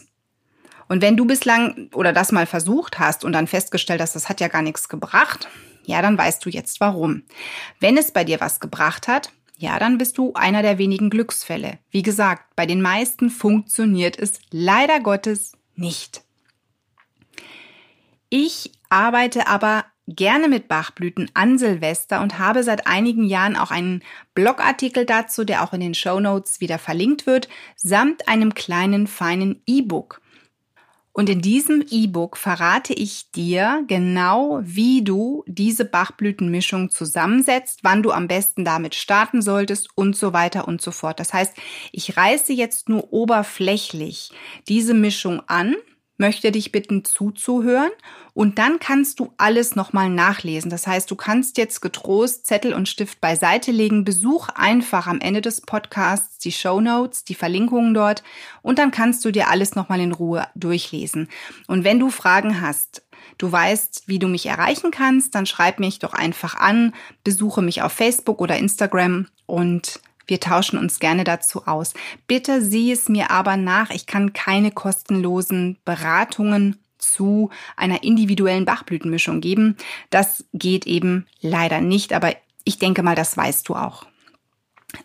Und 0.88 1.02
wenn 1.02 1.18
du 1.18 1.26
bislang 1.26 1.90
oder 1.92 2.14
das 2.14 2.32
mal 2.32 2.46
versucht 2.46 2.98
hast 2.98 3.24
und 3.24 3.32
dann 3.34 3.46
festgestellt 3.46 4.00
hast, 4.00 4.16
das 4.16 4.30
hat 4.30 4.40
ja 4.40 4.48
gar 4.48 4.62
nichts 4.62 4.88
gebracht, 4.88 5.48
Ja, 5.84 6.02
dann 6.02 6.18
weißt 6.18 6.44
du 6.44 6.50
jetzt 6.50 6.80
warum. 6.80 7.22
Wenn 7.80 7.96
es 7.96 8.12
bei 8.12 8.22
dir 8.22 8.40
was 8.40 8.60
gebracht 8.60 9.08
hat, 9.08 9.32
ja, 9.58 9.80
dann 9.80 9.98
bist 9.98 10.18
du 10.18 10.32
einer 10.34 10.62
der 10.62 10.78
wenigen 10.78 11.10
Glücksfälle. 11.10 11.78
Wie 11.90 12.02
gesagt, 12.02 12.54
bei 12.54 12.64
den 12.64 12.80
meisten 12.80 13.28
funktioniert 13.28 14.16
es 14.16 14.40
leider 14.52 15.00
Gottes 15.00 15.52
nicht. 15.74 16.22
Ich 18.30 18.70
arbeite 18.88 19.48
aber 19.48 19.84
gerne 20.06 20.48
mit 20.48 20.68
Bachblüten 20.68 21.28
an 21.34 21.58
Silvester 21.58 22.22
und 22.22 22.38
habe 22.38 22.62
seit 22.62 22.86
einigen 22.86 23.24
Jahren 23.24 23.56
auch 23.56 23.72
einen 23.72 24.02
Blogartikel 24.34 25.04
dazu, 25.04 25.44
der 25.44 25.64
auch 25.64 25.72
in 25.72 25.80
den 25.80 25.94
Show 25.94 26.20
Notes 26.20 26.60
wieder 26.60 26.78
verlinkt 26.78 27.26
wird, 27.26 27.48
samt 27.74 28.28
einem 28.28 28.54
kleinen 28.54 29.08
feinen 29.08 29.60
E-Book. 29.66 30.20
Und 31.18 31.28
in 31.28 31.40
diesem 31.40 31.84
E-Book 31.90 32.36
verrate 32.36 32.92
ich 32.92 33.32
dir 33.32 33.82
genau, 33.88 34.60
wie 34.62 35.02
du 35.02 35.42
diese 35.48 35.84
Bachblütenmischung 35.84 36.90
zusammensetzt, 36.90 37.80
wann 37.82 38.04
du 38.04 38.12
am 38.12 38.28
besten 38.28 38.64
damit 38.64 38.94
starten 38.94 39.42
solltest 39.42 39.88
und 39.96 40.14
so 40.14 40.32
weiter 40.32 40.68
und 40.68 40.80
so 40.80 40.92
fort. 40.92 41.18
Das 41.18 41.34
heißt, 41.34 41.56
ich 41.90 42.16
reiße 42.16 42.52
jetzt 42.52 42.88
nur 42.88 43.12
oberflächlich 43.12 44.30
diese 44.68 44.94
Mischung 44.94 45.42
an 45.48 45.74
möchte 46.18 46.52
dich 46.52 46.72
bitten 46.72 47.04
zuzuhören 47.04 47.90
und 48.34 48.58
dann 48.58 48.78
kannst 48.78 49.20
du 49.20 49.32
alles 49.38 49.76
nochmal 49.76 50.10
nachlesen. 50.10 50.70
Das 50.70 50.86
heißt, 50.86 51.10
du 51.10 51.16
kannst 51.16 51.56
jetzt 51.56 51.80
getrost 51.80 52.46
Zettel 52.46 52.74
und 52.74 52.88
Stift 52.88 53.20
beiseite 53.20 53.70
legen. 53.70 54.04
Besuch 54.04 54.48
einfach 54.50 55.06
am 55.06 55.20
Ende 55.20 55.40
des 55.40 55.60
Podcasts 55.60 56.38
die 56.38 56.52
Show 56.52 56.80
Notes, 56.80 57.24
die 57.24 57.34
Verlinkungen 57.34 57.94
dort 57.94 58.22
und 58.62 58.78
dann 58.78 58.90
kannst 58.90 59.24
du 59.24 59.30
dir 59.30 59.48
alles 59.48 59.74
nochmal 59.74 60.00
in 60.00 60.12
Ruhe 60.12 60.46
durchlesen. 60.54 61.28
Und 61.68 61.84
wenn 61.84 62.00
du 62.00 62.10
Fragen 62.10 62.60
hast, 62.60 63.02
du 63.38 63.50
weißt, 63.50 64.04
wie 64.06 64.18
du 64.18 64.26
mich 64.26 64.46
erreichen 64.46 64.90
kannst, 64.90 65.34
dann 65.34 65.46
schreib 65.46 65.78
mich 65.78 66.00
doch 66.00 66.12
einfach 66.12 66.56
an, 66.56 66.94
besuche 67.24 67.62
mich 67.62 67.82
auf 67.82 67.92
Facebook 67.92 68.40
oder 68.40 68.56
Instagram 68.56 69.28
und 69.46 70.00
wir 70.28 70.38
tauschen 70.38 70.78
uns 70.78 71.00
gerne 71.00 71.24
dazu 71.24 71.66
aus. 71.66 71.94
Bitte 72.28 72.62
sieh 72.62 72.92
es 72.92 73.08
mir 73.08 73.30
aber 73.30 73.56
nach. 73.56 73.90
Ich 73.90 74.06
kann 74.06 74.32
keine 74.32 74.70
kostenlosen 74.70 75.78
Beratungen 75.84 76.76
zu 76.98 77.50
einer 77.76 78.02
individuellen 78.02 78.64
Bachblütenmischung 78.64 79.40
geben. 79.40 79.76
Das 80.10 80.44
geht 80.52 80.86
eben 80.86 81.26
leider 81.40 81.80
nicht, 81.80 82.12
aber 82.12 82.34
ich 82.64 82.78
denke 82.78 83.02
mal, 83.02 83.14
das 83.14 83.36
weißt 83.36 83.68
du 83.68 83.74
auch. 83.74 84.06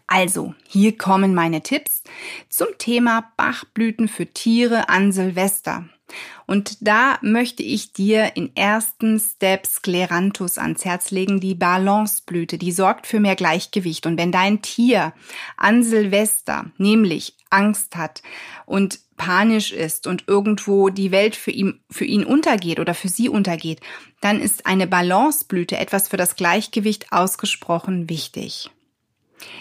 Also, 0.07 0.53
hier 0.67 0.97
kommen 0.97 1.33
meine 1.33 1.61
Tipps 1.61 2.03
zum 2.49 2.67
Thema 2.77 3.31
Bachblüten 3.37 4.07
für 4.07 4.27
Tiere 4.27 4.89
an 4.89 5.11
Silvester. 5.11 5.85
Und 6.45 6.87
da 6.87 7.17
möchte 7.21 7.63
ich 7.63 7.93
dir 7.93 8.35
in 8.35 8.55
ersten 8.55 9.19
Step 9.19 9.65
Scleranthus 9.65 10.57
ans 10.57 10.85
Herz 10.85 11.11
legen, 11.11 11.39
die 11.39 11.55
Balanceblüte, 11.55 12.57
die 12.57 12.71
sorgt 12.71 13.07
für 13.07 13.19
mehr 13.19 13.35
Gleichgewicht. 13.35 14.05
Und 14.05 14.17
wenn 14.17 14.31
dein 14.31 14.61
Tier 14.61 15.13
an 15.57 15.83
Silvester 15.83 16.65
nämlich 16.77 17.35
Angst 17.49 17.95
hat 17.95 18.23
und 18.65 18.99
panisch 19.15 19.71
ist 19.71 20.07
und 20.07 20.25
irgendwo 20.27 20.89
die 20.89 21.11
Welt 21.11 21.35
für 21.35 21.51
ihn, 21.51 21.79
für 21.89 22.05
ihn 22.05 22.23
untergeht 22.23 22.79
oder 22.79 22.93
für 22.93 23.09
sie 23.09 23.29
untergeht, 23.29 23.79
dann 24.21 24.41
ist 24.41 24.65
eine 24.65 24.87
Balanceblüte 24.87 25.77
etwas 25.77 26.07
für 26.07 26.17
das 26.17 26.35
Gleichgewicht 26.35 27.11
ausgesprochen 27.11 28.09
wichtig. 28.09 28.71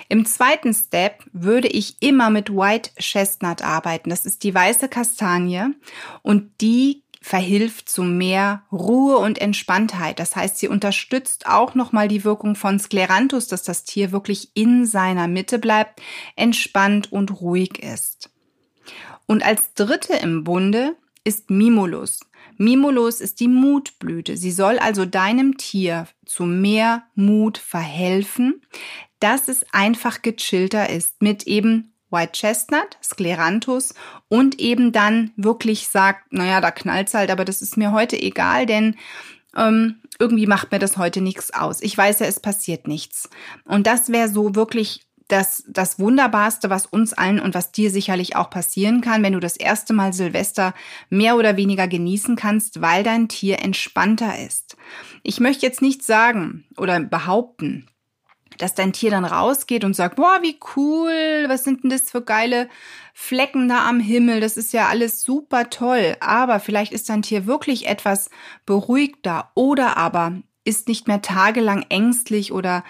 Im 0.09 0.27
zweiten 0.27 0.75
Step 0.75 1.25
würde 1.33 1.69
ich 1.69 1.97
immer 2.01 2.31
mit 2.31 2.51
White 2.51 2.91
Chestnut 2.99 3.63
arbeiten. 3.63 4.11
Das 4.11 4.27
ist 4.27 4.43
die 4.43 4.55
weiße 4.55 4.89
Kastanie 4.89 5.75
und 6.23 6.61
die 6.61 7.03
verhilft 7.23 7.89
zu 7.89 8.03
mehr 8.03 8.65
Ruhe 8.73 9.17
und 9.19 9.41
Entspanntheit. 9.41 10.19
Das 10.19 10.35
heißt, 10.35 10.59
sie 10.59 10.69
unterstützt 10.69 11.47
auch 11.47 11.75
nochmal 11.75 12.09
die 12.09 12.25
Wirkung 12.25 12.57
von 12.57 12.79
Skleranthus, 12.79 13.47
dass 13.47 13.63
das 13.63 13.85
Tier 13.85 14.13
wirklich 14.13 14.51
in 14.55 14.87
seiner 14.87 15.29
Mitte 15.29 15.59
bleibt, 15.59 16.03
entspannt 16.35 17.13
und 17.13 17.41
ruhig 17.41 17.83
ist. 17.83 18.31
Und 19.27 19.45
als 19.45 19.73
dritte 19.75 20.15
im 20.15 20.43
Bunde 20.45 20.97
ist 21.25 21.49
Mimulus. 21.49 22.21
Mimulus 22.59 23.21
ist 23.21 23.41
die 23.41 23.49
Mutblüte. 23.49 24.37
Sie 24.37 24.53
soll 24.53 24.79
also 24.79 25.05
deinem 25.05 25.57
Tier 25.57 26.07
zu 26.25 26.45
mehr 26.45 27.05
Mut 27.15 27.59
verhelfen, 27.59 28.63
dass 29.21 29.49
es 29.49 29.65
einfach 29.73 30.23
gechillter 30.23 30.91
ist 30.91 31.23
mit 31.23 31.45
eben 31.45 31.93
White 32.11 32.33
Chestnut, 32.33 32.99
Skleranthus 33.03 33.95
und 34.29 34.61
eben 34.61 34.93
dann 34.93 35.33
wirklich 35.37 35.89
sagt, 35.89 36.33
naja, 36.33 36.61
da 36.61 36.71
knallt's 36.71 37.15
halt, 37.15 37.31
aber 37.31 37.45
das 37.45 37.63
ist 37.63 37.77
mir 37.77 37.93
heute 37.93 38.21
egal, 38.21 38.67
denn 38.67 38.97
ähm, 39.57 40.01
irgendwie 40.19 40.47
macht 40.47 40.73
mir 40.73 40.79
das 40.79 40.97
heute 40.99 41.21
nichts 41.21 41.53
aus. 41.55 41.83
Ich 41.83 41.97
weiß 41.97 42.21
ja, 42.21 42.27
es 42.27 42.41
passiert 42.41 42.87
nichts. 42.87 43.29
Und 43.65 43.87
das 43.87 44.11
wäre 44.11 44.29
so 44.29 44.55
wirklich 44.55 45.07
das, 45.33 45.65
das 45.67 45.99
Wunderbarste, 45.99 46.69
was 46.69 46.85
uns 46.85 47.15
allen 47.15 47.41
und 47.41 47.55
was 47.55 47.73
dir 47.73 47.91
sicherlich 47.91 48.37
auch 48.37 48.51
passieren 48.51 49.01
kann, 49.01 49.23
wenn 49.23 49.33
du 49.33 49.41
das 49.41 49.57
erste 49.57 49.95
Mal 49.95 50.13
Silvester 50.13 50.75
mehr 51.09 51.37
oder 51.37 51.57
weniger 51.57 51.89
genießen 51.89 52.37
kannst, 52.37 52.83
weil 52.83 53.03
dein 53.03 53.29
Tier 53.29 53.61
entspannter 53.61 54.39
ist. 54.39 54.77
Ich 55.23 55.41
möchte 55.41 55.65
jetzt 55.65 55.81
nicht 55.81 56.03
sagen 56.03 56.65
oder 56.77 57.01
behaupten, 57.01 57.87
dass 58.59 58.75
dein 58.75 58.93
Tier 58.93 59.11
dann 59.11 59.25
rausgeht 59.25 59.85
und 59.85 59.97
sagt, 59.97 60.17
boah, 60.17 60.41
wie 60.43 60.59
cool, 60.77 61.45
was 61.49 61.65
sind 61.65 61.83
denn 61.83 61.91
das 61.91 62.11
für 62.11 62.23
geile 62.23 62.69
Flecken 63.15 63.69
da 63.69 63.89
am 63.89 64.01
Himmel, 64.01 64.41
das 64.41 64.59
ist 64.59 64.75
ja 64.75 64.89
alles 64.89 65.23
super 65.23 65.71
toll, 65.71 66.17
aber 66.21 66.61
vielleicht 66.61 66.93
ist 66.93 67.09
dein 67.09 67.23
Tier 67.23 67.47
wirklich 67.47 67.87
etwas 67.87 68.29
beruhigter 68.67 69.51
oder 69.55 69.97
aber 69.97 70.43
ist 70.65 70.89
nicht 70.89 71.09
mehr 71.09 71.23
tagelang 71.23 71.87
ängstlich 71.89 72.53
oder 72.53 72.85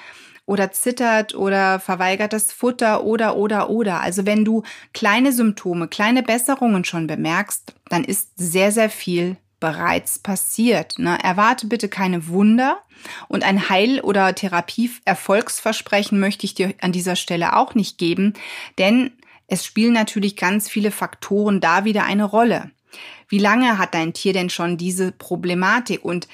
oder 0.47 0.73
zittert 0.73 1.35
oder 1.35 1.81
verweigert 1.81 2.33
das 2.33 2.53
Futter 2.53 3.05
oder 3.05 3.37
oder 3.37 3.71
oder. 3.71 4.01
Also 4.01 4.27
wenn 4.27 4.45
du 4.45 4.63
kleine 4.93 5.33
Symptome, 5.33 5.89
kleine 5.89 6.23
Besserungen 6.23 6.85
schon 6.85 7.07
bemerkst, 7.07 7.75
dann 7.89 8.05
ist 8.05 8.33
sehr, 8.37 8.73
sehr 8.73 8.91
viel 8.91 9.37
bereits 9.61 10.19
passiert. 10.19 10.99
Ne? 10.99 11.17
Erwarte 11.23 11.69
bitte 11.69 11.89
keine 11.89 12.27
Wunder 12.27 12.83
und 13.29 13.45
ein 13.45 13.69
Heil- 13.69 14.01
oder 14.01 14.35
Therapie-Erfolgsversprechen 14.35 16.19
möchte 16.19 16.47
ich 16.47 16.55
dir 16.55 16.75
an 16.81 16.91
dieser 16.91 17.15
Stelle 17.15 17.57
auch 17.57 17.77
nicht 17.77 17.97
geben, 17.97 18.35
denn 18.79 19.13
es 19.47 19.65
spielen 19.65 19.93
natürlich 19.93 20.37
ganz 20.37 20.69
viele 20.69 20.91
Faktoren 20.91 21.61
da 21.61 21.85
wieder 21.85 22.05
eine 22.05 22.25
Rolle. 22.25 22.71
Wie 23.29 23.39
lange 23.39 23.79
hat 23.79 23.95
dein 23.95 24.13
Tier 24.13 24.33
denn 24.33 24.51
schon 24.51 24.77
diese 24.77 25.13
Problematik 25.13 26.05
und 26.05 26.27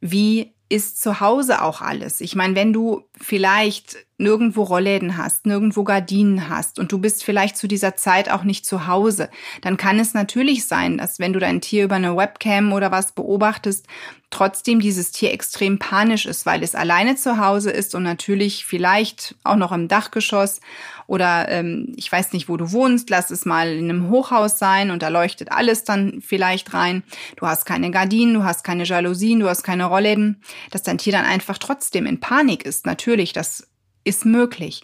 wie 0.00 0.52
ist 0.68 1.00
zu 1.00 1.20
Hause 1.20 1.62
auch 1.62 1.80
alles. 1.80 2.20
Ich 2.20 2.36
meine, 2.36 2.54
wenn 2.54 2.72
du 2.72 3.07
vielleicht 3.20 3.96
nirgendwo 4.18 4.64
Rollläden 4.64 5.16
hast, 5.16 5.46
nirgendwo 5.46 5.84
Gardinen 5.84 6.48
hast 6.48 6.78
und 6.78 6.90
du 6.90 6.98
bist 6.98 7.24
vielleicht 7.24 7.56
zu 7.56 7.68
dieser 7.68 7.96
Zeit 7.96 8.30
auch 8.30 8.42
nicht 8.42 8.66
zu 8.66 8.88
Hause, 8.88 9.30
dann 9.62 9.76
kann 9.76 10.00
es 10.00 10.12
natürlich 10.12 10.66
sein, 10.66 10.98
dass 10.98 11.20
wenn 11.20 11.32
du 11.32 11.38
dein 11.38 11.60
Tier 11.60 11.84
über 11.84 11.94
eine 11.94 12.16
Webcam 12.16 12.72
oder 12.72 12.90
was 12.90 13.12
beobachtest, 13.12 13.86
trotzdem 14.30 14.80
dieses 14.80 15.12
Tier 15.12 15.32
extrem 15.32 15.78
panisch 15.78 16.26
ist, 16.26 16.44
weil 16.44 16.62
es 16.62 16.74
alleine 16.74 17.16
zu 17.16 17.38
Hause 17.38 17.70
ist 17.70 17.94
und 17.94 18.02
natürlich 18.02 18.66
vielleicht 18.66 19.36
auch 19.42 19.56
noch 19.56 19.72
im 19.72 19.88
Dachgeschoss 19.88 20.60
oder 21.06 21.48
ähm, 21.48 21.94
ich 21.96 22.12
weiß 22.12 22.34
nicht, 22.34 22.50
wo 22.50 22.58
du 22.58 22.70
wohnst, 22.72 23.08
lass 23.08 23.30
es 23.30 23.46
mal 23.46 23.72
in 23.72 23.88
einem 23.88 24.10
Hochhaus 24.10 24.58
sein 24.58 24.90
und 24.90 25.02
da 25.02 25.08
leuchtet 25.08 25.50
alles 25.50 25.84
dann 25.84 26.20
vielleicht 26.20 26.74
rein. 26.74 27.02
Du 27.36 27.46
hast 27.46 27.64
keine 27.64 27.90
Gardinen, 27.90 28.34
du 28.34 28.44
hast 28.44 28.64
keine 28.64 28.84
Jalousien, 28.84 29.40
du 29.40 29.48
hast 29.48 29.62
keine 29.62 29.86
Rollläden, 29.86 30.42
dass 30.70 30.82
dein 30.82 30.98
Tier 30.98 31.14
dann 31.14 31.24
einfach 31.24 31.56
trotzdem 31.56 32.04
in 32.04 32.20
Panik 32.20 32.66
ist. 32.66 32.84
Natürlich, 32.84 33.07
das 33.32 33.66
ist 34.04 34.24
möglich. 34.24 34.82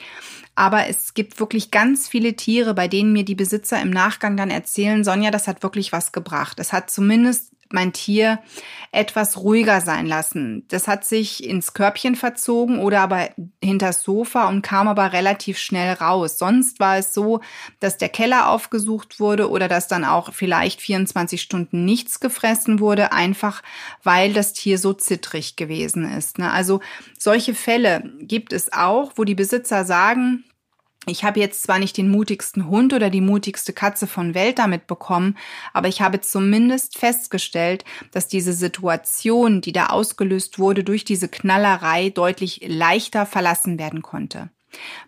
Aber 0.54 0.86
es 0.86 1.14
gibt 1.14 1.40
wirklich 1.40 1.70
ganz 1.70 2.06
viele 2.08 2.34
Tiere, 2.34 2.74
bei 2.74 2.86
denen 2.86 3.12
mir 3.12 3.24
die 3.24 3.34
Besitzer 3.34 3.80
im 3.80 3.90
Nachgang 3.90 4.36
dann 4.36 4.50
erzählen, 4.50 5.02
Sonja, 5.02 5.30
das 5.30 5.48
hat 5.48 5.62
wirklich 5.62 5.90
was 5.92 6.12
gebracht. 6.12 6.60
Es 6.60 6.72
hat 6.72 6.90
zumindest 6.90 7.53
mein 7.74 7.92
Tier 7.92 8.38
etwas 8.92 9.38
ruhiger 9.38 9.80
sein 9.80 10.06
lassen. 10.06 10.64
Das 10.68 10.88
hat 10.88 11.04
sich 11.04 11.44
ins 11.44 11.74
Körbchen 11.74 12.14
verzogen 12.14 12.78
oder 12.78 13.00
aber 13.00 13.28
hinters 13.62 14.04
Sofa 14.04 14.48
und 14.48 14.62
kam 14.62 14.88
aber 14.88 15.12
relativ 15.12 15.58
schnell 15.58 15.94
raus. 15.94 16.38
Sonst 16.38 16.80
war 16.80 16.96
es 16.96 17.12
so, 17.12 17.40
dass 17.80 17.98
der 17.98 18.08
Keller 18.08 18.48
aufgesucht 18.48 19.20
wurde 19.20 19.50
oder 19.50 19.68
dass 19.68 19.88
dann 19.88 20.04
auch 20.04 20.32
vielleicht 20.32 20.80
24 20.80 21.42
Stunden 21.42 21.84
nichts 21.84 22.20
gefressen 22.20 22.78
wurde, 22.80 23.12
einfach 23.12 23.62
weil 24.02 24.32
das 24.32 24.52
Tier 24.52 24.78
so 24.78 24.92
zittrig 24.92 25.56
gewesen 25.56 26.10
ist. 26.10 26.38
Ne? 26.38 26.50
Also 26.50 26.80
solche 27.18 27.54
Fälle 27.54 28.12
gibt 28.20 28.52
es 28.52 28.72
auch, 28.72 29.12
wo 29.16 29.24
die 29.24 29.34
Besitzer 29.34 29.84
sagen, 29.84 30.44
ich 31.06 31.24
habe 31.24 31.40
jetzt 31.40 31.62
zwar 31.62 31.78
nicht 31.78 31.96
den 31.96 32.08
mutigsten 32.08 32.68
Hund 32.68 32.92
oder 32.92 33.10
die 33.10 33.20
mutigste 33.20 33.72
Katze 33.72 34.06
von 34.06 34.34
Welt 34.34 34.58
damit 34.58 34.86
bekommen, 34.86 35.36
aber 35.72 35.88
ich 35.88 36.00
habe 36.00 36.20
zumindest 36.20 36.98
festgestellt, 36.98 37.84
dass 38.12 38.28
diese 38.28 38.52
Situation, 38.52 39.60
die 39.60 39.72
da 39.72 39.86
ausgelöst 39.86 40.58
wurde 40.58 40.84
durch 40.84 41.04
diese 41.04 41.28
Knallerei, 41.28 42.10
deutlich 42.10 42.60
leichter 42.66 43.26
verlassen 43.26 43.78
werden 43.78 44.02
konnte. 44.02 44.50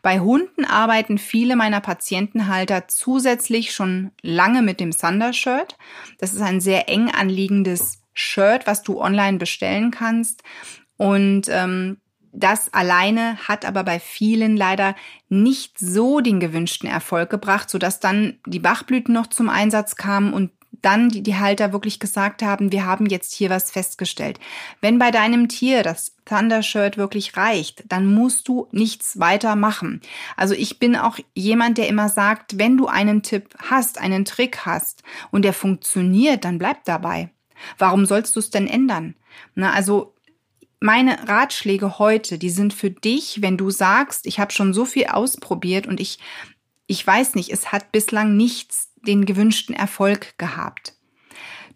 Bei 0.01 0.21
Hunden 0.21 0.65
arbeiten 0.65 1.19
viele 1.19 1.57
meiner 1.57 1.81
Patientenhalter 1.81 2.87
zusätzlich 2.87 3.73
schon 3.73 4.13
lange 4.23 4.63
mit 4.63 4.79
dem 4.79 4.93
Thunder 4.93 5.33
Shirt. 5.33 5.77
Das 6.19 6.33
ist 6.33 6.41
ein 6.41 6.61
sehr 6.61 6.89
eng 6.89 7.11
anliegendes 7.11 7.99
Shirt, 8.15 8.67
was 8.67 8.83
du 8.83 9.01
online 9.01 9.39
bestellen 9.39 9.91
kannst 9.91 10.43
Und 10.97 11.49
ähm, 11.51 11.99
das 12.37 12.73
alleine 12.75 13.39
hat 13.49 13.65
aber 13.65 13.83
bei 13.83 13.99
vielen 13.99 14.57
leider 14.57 14.95
nicht 15.29 15.79
so 15.79 16.21
den 16.21 16.39
gewünschten 16.39 16.89
Erfolg 16.89 17.31
gebracht, 17.31 17.71
sodass 17.71 17.99
dann 17.99 18.39
die 18.47 18.59
Bachblüten 18.59 19.15
noch 19.15 19.27
zum 19.27 19.49
Einsatz 19.49 19.97
kamen 19.97 20.33
und 20.35 20.51
dann 20.83 21.09
die, 21.09 21.23
die 21.23 21.37
Halter 21.37 21.73
wirklich 21.73 21.99
gesagt 21.99 22.43
haben, 22.43 22.73
wir 22.73 22.85
haben 22.85 23.07
jetzt 23.07 23.33
hier 23.33 23.49
was 23.49 23.71
festgestellt. 23.71 24.39
Wenn 24.81 24.99
bei 24.99 25.11
deinem 25.11 25.49
Tier 25.49 25.83
das 25.83 26.15
Thundershirt 26.27 26.99
wirklich 26.99 27.37
reicht, 27.37 27.85
dann 27.89 28.13
musst 28.13 28.49
du 28.49 28.69
nichts 28.71 29.19
weiter 29.19 29.57
machen. 29.57 30.03
Also 30.37 30.55
ich 30.55 30.79
bin 30.79 30.95
auch 30.95 31.19
jemand, 31.35 31.79
der 31.79 31.89
immer 31.89 32.09
sagt, 32.11 32.59
wenn 32.59 32.77
du 32.77 32.87
einen 32.87 33.23
Tipp 33.23 33.55
hast, 33.71 33.99
einen 33.99 34.27
Trick 34.27 34.67
hast 34.67 35.03
und 35.31 35.43
der 35.43 35.55
funktioniert, 35.55 36.45
dann 36.45 36.59
bleib 36.59 36.85
dabei. 36.85 37.31
Warum 37.79 38.05
sollst 38.05 38.37
du 38.37 38.41
es 38.41 38.51
denn 38.51 38.69
ändern? 38.69 39.15
Na, 39.55 39.73
also 39.73 40.16
meine 40.81 41.29
Ratschläge 41.29 41.99
heute, 41.99 42.39
die 42.39 42.51
sind 42.51 42.75
für 42.75 42.91
dich, 42.91 43.41
wenn 43.43 43.57
du 43.57 43.71
sagst, 43.71 44.27
ich 44.27 44.39
habe 44.39 44.53
schon 44.53 44.75
so 44.75 44.85
viel 44.85 45.07
ausprobiert 45.07 45.87
und 45.87 46.01
ich 46.01 46.19
ich 46.87 47.05
weiß 47.05 47.35
nicht, 47.35 47.51
es 47.51 47.73
hat 47.73 47.93
bislang 47.93 48.37
nichts 48.37 48.93
den 49.07 49.27
gewünschten 49.27 49.75
Erfolg 49.75 50.39
gehabt. 50.39 50.95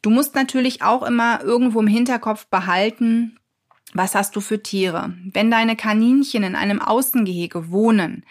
Du 0.02 0.10
musst 0.10 0.34
natürlich 0.34 0.82
auch 0.82 1.02
immer 1.02 1.42
irgendwo 1.42 1.80
im 1.80 1.86
Hinterkopf 1.86 2.46
behalten, 2.46 3.38
was 3.92 4.14
hast 4.14 4.36
du 4.36 4.40
für 4.40 4.62
Tiere? 4.62 5.14
Wenn 5.32 5.50
deine 5.50 5.74
Kaninchen 5.74 6.44
in 6.44 6.54
einem 6.54 6.80
Außengehege 6.80 7.70
wohnen, 7.70 8.24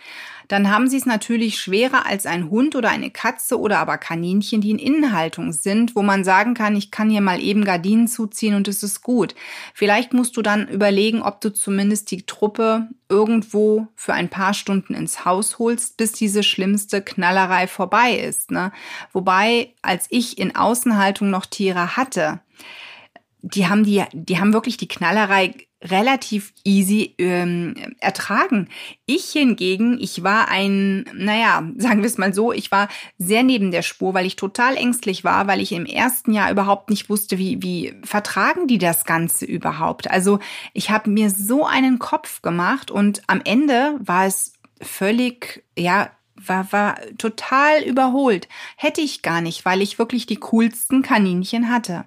dann 0.50 0.72
haben 0.72 0.89
sie 0.89 0.98
es 0.98 1.06
natürlich 1.06 1.60
schwerer 1.60 2.08
als 2.08 2.25
ein 2.25 2.50
Hund 2.50 2.75
oder 2.75 2.89
eine 2.89 3.12
Katze 3.12 3.60
oder 3.60 3.77
aber 3.77 4.00
Kaninchen, 4.00 4.62
die 4.62 4.72
in 4.72 4.79
Innenhaltung 4.79 5.53
sind, 5.53 5.96
wo 5.96 6.01
man 6.01 6.24
sagen 6.24 6.56
kann, 6.56 6.75
ich 6.75 6.89
kann 6.89 7.12
hier 7.12 7.22
mal 7.22 7.39
eben 7.39 7.63
Gardinen 7.63 8.08
zuziehen 8.08 8.56
und 8.56 8.68
es 8.68 8.82
ist 8.82 9.03
gut. 9.03 9.36
Vielleicht 9.75 10.12
musst 10.12 10.36
du 10.38 10.41
dann 10.41 10.68
überlegen, 10.68 11.22
ob 11.22 11.39
du 11.39 11.53
zumindest 11.53 12.10
die 12.10 12.25
Truppe 12.25 12.89
irgendwo 13.10 13.89
für 13.94 14.13
ein 14.13 14.29
paar 14.29 14.56
Stunden 14.56 14.96
ins 14.96 15.24
Haus 15.24 15.60
holst, 15.60 15.98
bis 15.98 16.13
diese 16.13 16.41
schlimmste 16.41 17.03
Knallerei 17.03 17.68
vorbei 17.68 18.15
ist. 18.15 18.50
Ne? 18.50 18.72
Wobei, 19.13 19.75
als 19.84 20.08
ich 20.10 20.39
in 20.39 20.56
Außenhaltung 20.56 21.29
noch 21.29 21.46
Tiere 21.46 21.96
hatte, 21.96 22.39
die 23.44 23.68
haben 23.68 23.84
die, 23.84 24.03
die 24.13 24.39
haben 24.39 24.51
wirklich 24.51 24.77
die 24.77 24.88
Knallerei 24.88 25.53
relativ 25.81 26.53
easy 26.63 27.15
ähm, 27.17 27.74
ertragen. 28.00 28.67
Ich 29.05 29.31
hingegen, 29.31 29.98
ich 30.00 30.24
war 30.24 30.50
ein, 30.50 31.05
naja, 31.13 31.63
sagen 31.77 32.01
wir 32.01 32.07
es 32.07 32.17
mal 32.17 32.33
so, 32.33 32.51
ich 32.51 32.69
war 32.71 32.89
sehr 33.17 33.43
neben 33.43 33.71
der 33.71 33.81
Spur, 33.81 34.13
weil 34.13 34.25
ich 34.25 34.36
total 34.36 34.75
ängstlich 34.75 35.24
war, 35.24 35.48
weil 35.48 35.62
ich 35.62 35.71
im 35.71 35.86
ersten 35.86 36.33
Jahr 36.33 36.51
überhaupt 36.51 36.89
nicht 36.89 37.09
wusste, 37.09 37.38
wie, 37.38 37.63
wie 37.63 37.93
vertragen 38.03 38.67
die 38.67 38.77
das 38.77 39.05
Ganze 39.05 39.45
überhaupt. 39.45 40.12
Also 40.12 40.39
ich 40.74 40.89
habe 40.89 41.09
mir 41.09 41.29
so 41.29 41.65
einen 41.65 41.98
Kopf 41.98 42.41
gemacht 42.41 42.91
und 42.91 43.21
am 43.27 43.41
Ende 43.45 43.95
war 44.00 44.25
es 44.25 44.53
völlig, 44.81 45.63
ja, 45.77 46.12
war, 46.36 46.71
war 46.71 46.98
total 47.17 47.83
überholt. 47.83 48.48
Hätte 48.75 49.01
ich 49.01 49.21
gar 49.21 49.41
nicht, 49.41 49.65
weil 49.65 49.81
ich 49.81 50.00
wirklich 50.00 50.25
die 50.25 50.38
coolsten 50.38 51.03
Kaninchen 51.03 51.69
hatte. 51.69 52.05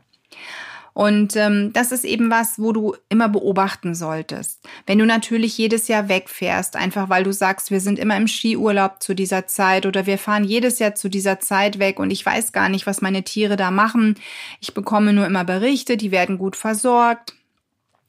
Und 0.94 1.36
ähm, 1.36 1.72
das 1.72 1.90
ist 1.90 2.04
eben 2.04 2.30
was, 2.30 2.58
wo 2.58 2.72
du 2.72 2.94
immer 3.08 3.28
beobachten 3.28 3.94
solltest. 3.94 4.60
Wenn 4.86 4.98
du 4.98 5.06
natürlich 5.06 5.56
jedes 5.56 5.88
Jahr 5.88 6.08
wegfährst, 6.08 6.76
einfach 6.76 7.08
weil 7.08 7.24
du 7.24 7.32
sagst, 7.32 7.70
wir 7.70 7.80
sind 7.80 7.98
immer 7.98 8.16
im 8.16 8.28
Skiurlaub 8.28 9.02
zu 9.02 9.14
dieser 9.14 9.46
Zeit 9.46 9.86
oder 9.86 10.06
wir 10.06 10.18
fahren 10.18 10.44
jedes 10.44 10.78
Jahr 10.78 10.94
zu 10.94 11.08
dieser 11.08 11.40
Zeit 11.40 11.78
weg 11.78 11.98
und 11.98 12.10
ich 12.10 12.24
weiß 12.24 12.52
gar 12.52 12.68
nicht, 12.68 12.86
was 12.86 13.00
meine 13.00 13.22
Tiere 13.22 13.56
da 13.56 13.70
machen. 13.70 14.16
Ich 14.60 14.74
bekomme 14.74 15.12
nur 15.12 15.26
immer 15.26 15.44
Berichte, 15.44 15.96
die 15.96 16.10
werden 16.10 16.38
gut 16.38 16.56
versorgt 16.56 17.34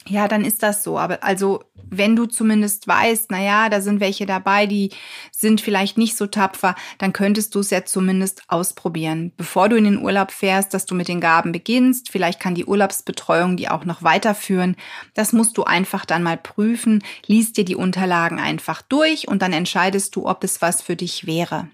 ja, 0.08 0.28
dann 0.28 0.44
ist 0.44 0.64
das 0.64 0.84
so. 0.84 0.98
Aber 0.98 1.24
also, 1.24 1.64
wenn 1.90 2.16
du 2.16 2.26
zumindest 2.26 2.88
weißt, 2.88 3.32
na 3.32 3.42
ja, 3.42 3.70
da 3.70 3.80
sind 3.80 4.00
welche 4.00 4.26
dabei, 4.26 4.66
die 4.66 4.90
sind 5.32 5.62
vielleicht 5.62 5.98
nicht 5.98 6.18
so 6.18 6.28
tapfer, 6.28 6.76
dann 6.98 7.14
könntest 7.14 7.56
du 7.56 7.60
es 7.60 7.70
ja 7.70 7.86
zumindest 7.86 8.44
ausprobieren, 8.48 9.32
bevor 9.38 9.70
du 9.70 9.76
in 9.78 9.86
den 9.86 10.02
Urlaub 10.02 10.32
fährst, 10.32 10.74
dass 10.74 10.86
du 10.86 10.96
mit 10.96 11.08
den 11.08 11.22
Gaben 11.22 11.52
beginnst. 11.52 12.10
Vielleicht 12.12 12.40
kann 12.40 12.56
die 12.56 12.66
Urlaubsbetreuung 12.66 13.56
die 13.58 13.70
auch 13.70 13.86
noch 13.86 14.04
weiterführen. 14.04 14.76
Das 15.14 15.34
musst 15.34 15.58
du 15.58 15.64
einfach 15.64 16.06
dann 16.06 16.24
mal 16.24 16.38
prüfen. 16.38 17.04
Lies 17.26 17.54
dir 17.54 17.66
die 17.66 17.76
Unterlagen 17.76 18.40
einfach 18.40 18.82
durch 18.82 19.28
und 19.28 19.42
dann 19.42 19.54
entscheidest 19.54 20.16
du, 20.16 20.28
ob 20.28 20.44
es 20.44 20.62
was 20.62 20.82
für 20.82 20.96
dich 20.96 21.26
wäre. 21.28 21.70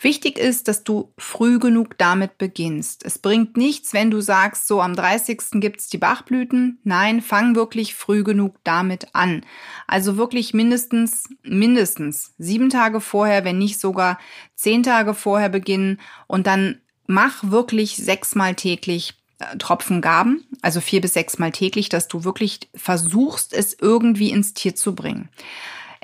Wichtig 0.00 0.38
ist, 0.38 0.68
dass 0.68 0.84
du 0.84 1.12
früh 1.16 1.58
genug 1.58 1.96
damit 1.98 2.38
beginnst. 2.38 3.04
Es 3.04 3.18
bringt 3.18 3.56
nichts, 3.56 3.92
wenn 3.92 4.10
du 4.10 4.20
sagst, 4.20 4.66
so 4.66 4.80
am 4.80 4.94
30. 4.94 5.38
gibt's 5.54 5.88
die 5.88 5.98
Bachblüten. 5.98 6.78
Nein, 6.84 7.22
fang 7.22 7.54
wirklich 7.54 7.94
früh 7.94 8.24
genug 8.24 8.56
damit 8.64 9.14
an. 9.14 9.44
Also 9.86 10.16
wirklich 10.16 10.54
mindestens, 10.54 11.28
mindestens 11.42 12.34
sieben 12.38 12.70
Tage 12.70 13.00
vorher, 13.00 13.44
wenn 13.44 13.58
nicht 13.58 13.80
sogar 13.80 14.18
zehn 14.54 14.82
Tage 14.82 15.14
vorher 15.14 15.48
beginnen 15.48 16.00
und 16.26 16.46
dann 16.46 16.80
mach 17.06 17.50
wirklich 17.50 17.96
sechsmal 17.96 18.54
täglich 18.54 19.14
äh, 19.38 19.56
Tropfen 19.58 20.00
Gaben, 20.00 20.44
also 20.62 20.80
vier 20.80 21.00
bis 21.00 21.14
sechsmal 21.14 21.52
täglich, 21.52 21.88
dass 21.88 22.08
du 22.08 22.24
wirklich 22.24 22.60
versuchst, 22.74 23.52
es 23.52 23.76
irgendwie 23.78 24.30
ins 24.30 24.54
Tier 24.54 24.74
zu 24.74 24.94
bringen. 24.94 25.28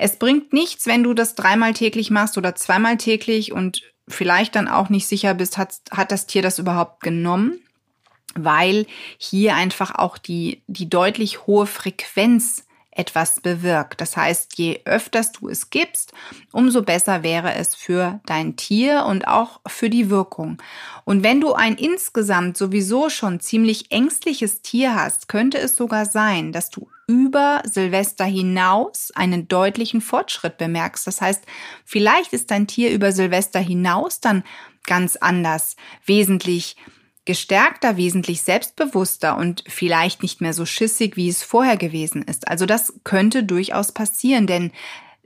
Es 0.01 0.17
bringt 0.17 0.51
nichts, 0.51 0.87
wenn 0.87 1.03
du 1.03 1.13
das 1.13 1.35
dreimal 1.35 1.75
täglich 1.75 2.09
machst 2.09 2.35
oder 2.35 2.55
zweimal 2.55 2.97
täglich 2.97 3.51
und 3.51 3.83
vielleicht 4.07 4.55
dann 4.55 4.67
auch 4.67 4.89
nicht 4.89 5.05
sicher 5.05 5.35
bist, 5.35 5.59
hat, 5.59 5.75
hat 5.91 6.11
das 6.11 6.25
Tier 6.25 6.41
das 6.41 6.57
überhaupt 6.57 7.03
genommen, 7.03 7.59
weil 8.33 8.87
hier 9.19 9.53
einfach 9.53 9.93
auch 9.93 10.17
die, 10.17 10.63
die 10.65 10.89
deutlich 10.89 11.45
hohe 11.45 11.67
Frequenz 11.67 12.65
etwas 12.89 13.41
bewirkt. 13.41 14.01
Das 14.01 14.17
heißt, 14.17 14.57
je 14.57 14.81
öfters 14.85 15.33
du 15.33 15.49
es 15.49 15.69
gibst, 15.69 16.13
umso 16.51 16.81
besser 16.81 17.21
wäre 17.21 17.53
es 17.53 17.75
für 17.75 18.21
dein 18.25 18.55
Tier 18.55 19.05
und 19.05 19.27
auch 19.27 19.61
für 19.67 19.91
die 19.91 20.09
Wirkung. 20.09 20.57
Und 21.05 21.21
wenn 21.21 21.39
du 21.39 21.53
ein 21.53 21.75
insgesamt 21.75 22.57
sowieso 22.57 23.09
schon 23.09 23.39
ziemlich 23.39 23.91
ängstliches 23.91 24.63
Tier 24.63 24.95
hast, 24.95 25.27
könnte 25.27 25.59
es 25.59 25.75
sogar 25.75 26.07
sein, 26.07 26.51
dass 26.51 26.71
du 26.71 26.89
über 27.11 27.61
Silvester 27.65 28.23
hinaus 28.23 29.11
einen 29.13 29.49
deutlichen 29.49 29.99
Fortschritt 29.99 30.57
bemerkst. 30.57 31.05
Das 31.05 31.19
heißt, 31.19 31.43
vielleicht 31.83 32.31
ist 32.31 32.51
dein 32.51 32.67
Tier 32.67 32.91
über 32.91 33.11
Silvester 33.11 33.59
hinaus 33.59 34.21
dann 34.21 34.43
ganz 34.85 35.17
anders, 35.17 35.75
wesentlich 36.05 36.77
gestärkter, 37.25 37.97
wesentlich 37.97 38.43
selbstbewusster 38.43 39.37
und 39.37 39.65
vielleicht 39.67 40.23
nicht 40.23 40.39
mehr 40.39 40.53
so 40.53 40.65
schissig, 40.65 41.17
wie 41.17 41.27
es 41.27 41.43
vorher 41.43 41.75
gewesen 41.75 42.23
ist. 42.23 42.47
Also 42.47 42.65
das 42.65 42.93
könnte 43.03 43.43
durchaus 43.43 43.91
passieren, 43.91 44.47
denn 44.47 44.71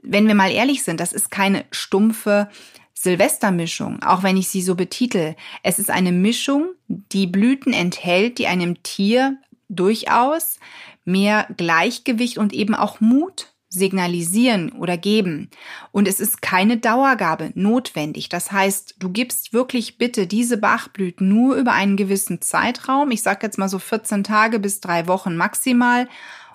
wenn 0.02 0.26
wir 0.26 0.34
mal 0.34 0.50
ehrlich 0.50 0.82
sind, 0.82 0.98
das 0.98 1.12
ist 1.12 1.30
keine 1.30 1.64
stumpfe 1.70 2.48
Silvestermischung, 2.94 4.02
auch 4.02 4.22
wenn 4.24 4.36
ich 4.36 4.48
sie 4.48 4.62
so 4.62 4.74
betitel. 4.74 5.36
Es 5.62 5.78
ist 5.78 5.90
eine 5.90 6.12
Mischung, 6.12 6.66
die 6.88 7.26
Blüten 7.26 7.72
enthält, 7.72 8.38
die 8.38 8.46
einem 8.46 8.82
Tier 8.82 9.38
durchaus 9.68 10.58
mehr 11.04 11.46
Gleichgewicht 11.56 12.38
und 12.38 12.52
eben 12.52 12.74
auch 12.74 13.00
Mut 13.00 13.52
signalisieren 13.68 14.72
oder 14.72 14.96
geben. 14.96 15.50
Und 15.92 16.08
es 16.08 16.20
ist 16.20 16.40
keine 16.40 16.78
Dauergabe 16.78 17.50
notwendig. 17.54 18.28
Das 18.28 18.52
heißt, 18.52 18.96
du 18.98 19.10
gibst 19.10 19.52
wirklich 19.52 19.98
bitte 19.98 20.26
diese 20.26 20.56
Bachblüten 20.56 21.28
nur 21.28 21.56
über 21.56 21.72
einen 21.72 21.96
gewissen 21.96 22.40
Zeitraum. 22.40 23.10
Ich 23.10 23.22
sage 23.22 23.40
jetzt 23.42 23.58
mal 23.58 23.68
so 23.68 23.78
14 23.78 24.24
Tage 24.24 24.58
bis 24.58 24.80
drei 24.80 25.06
Wochen 25.08 25.36
maximal. 25.36 26.08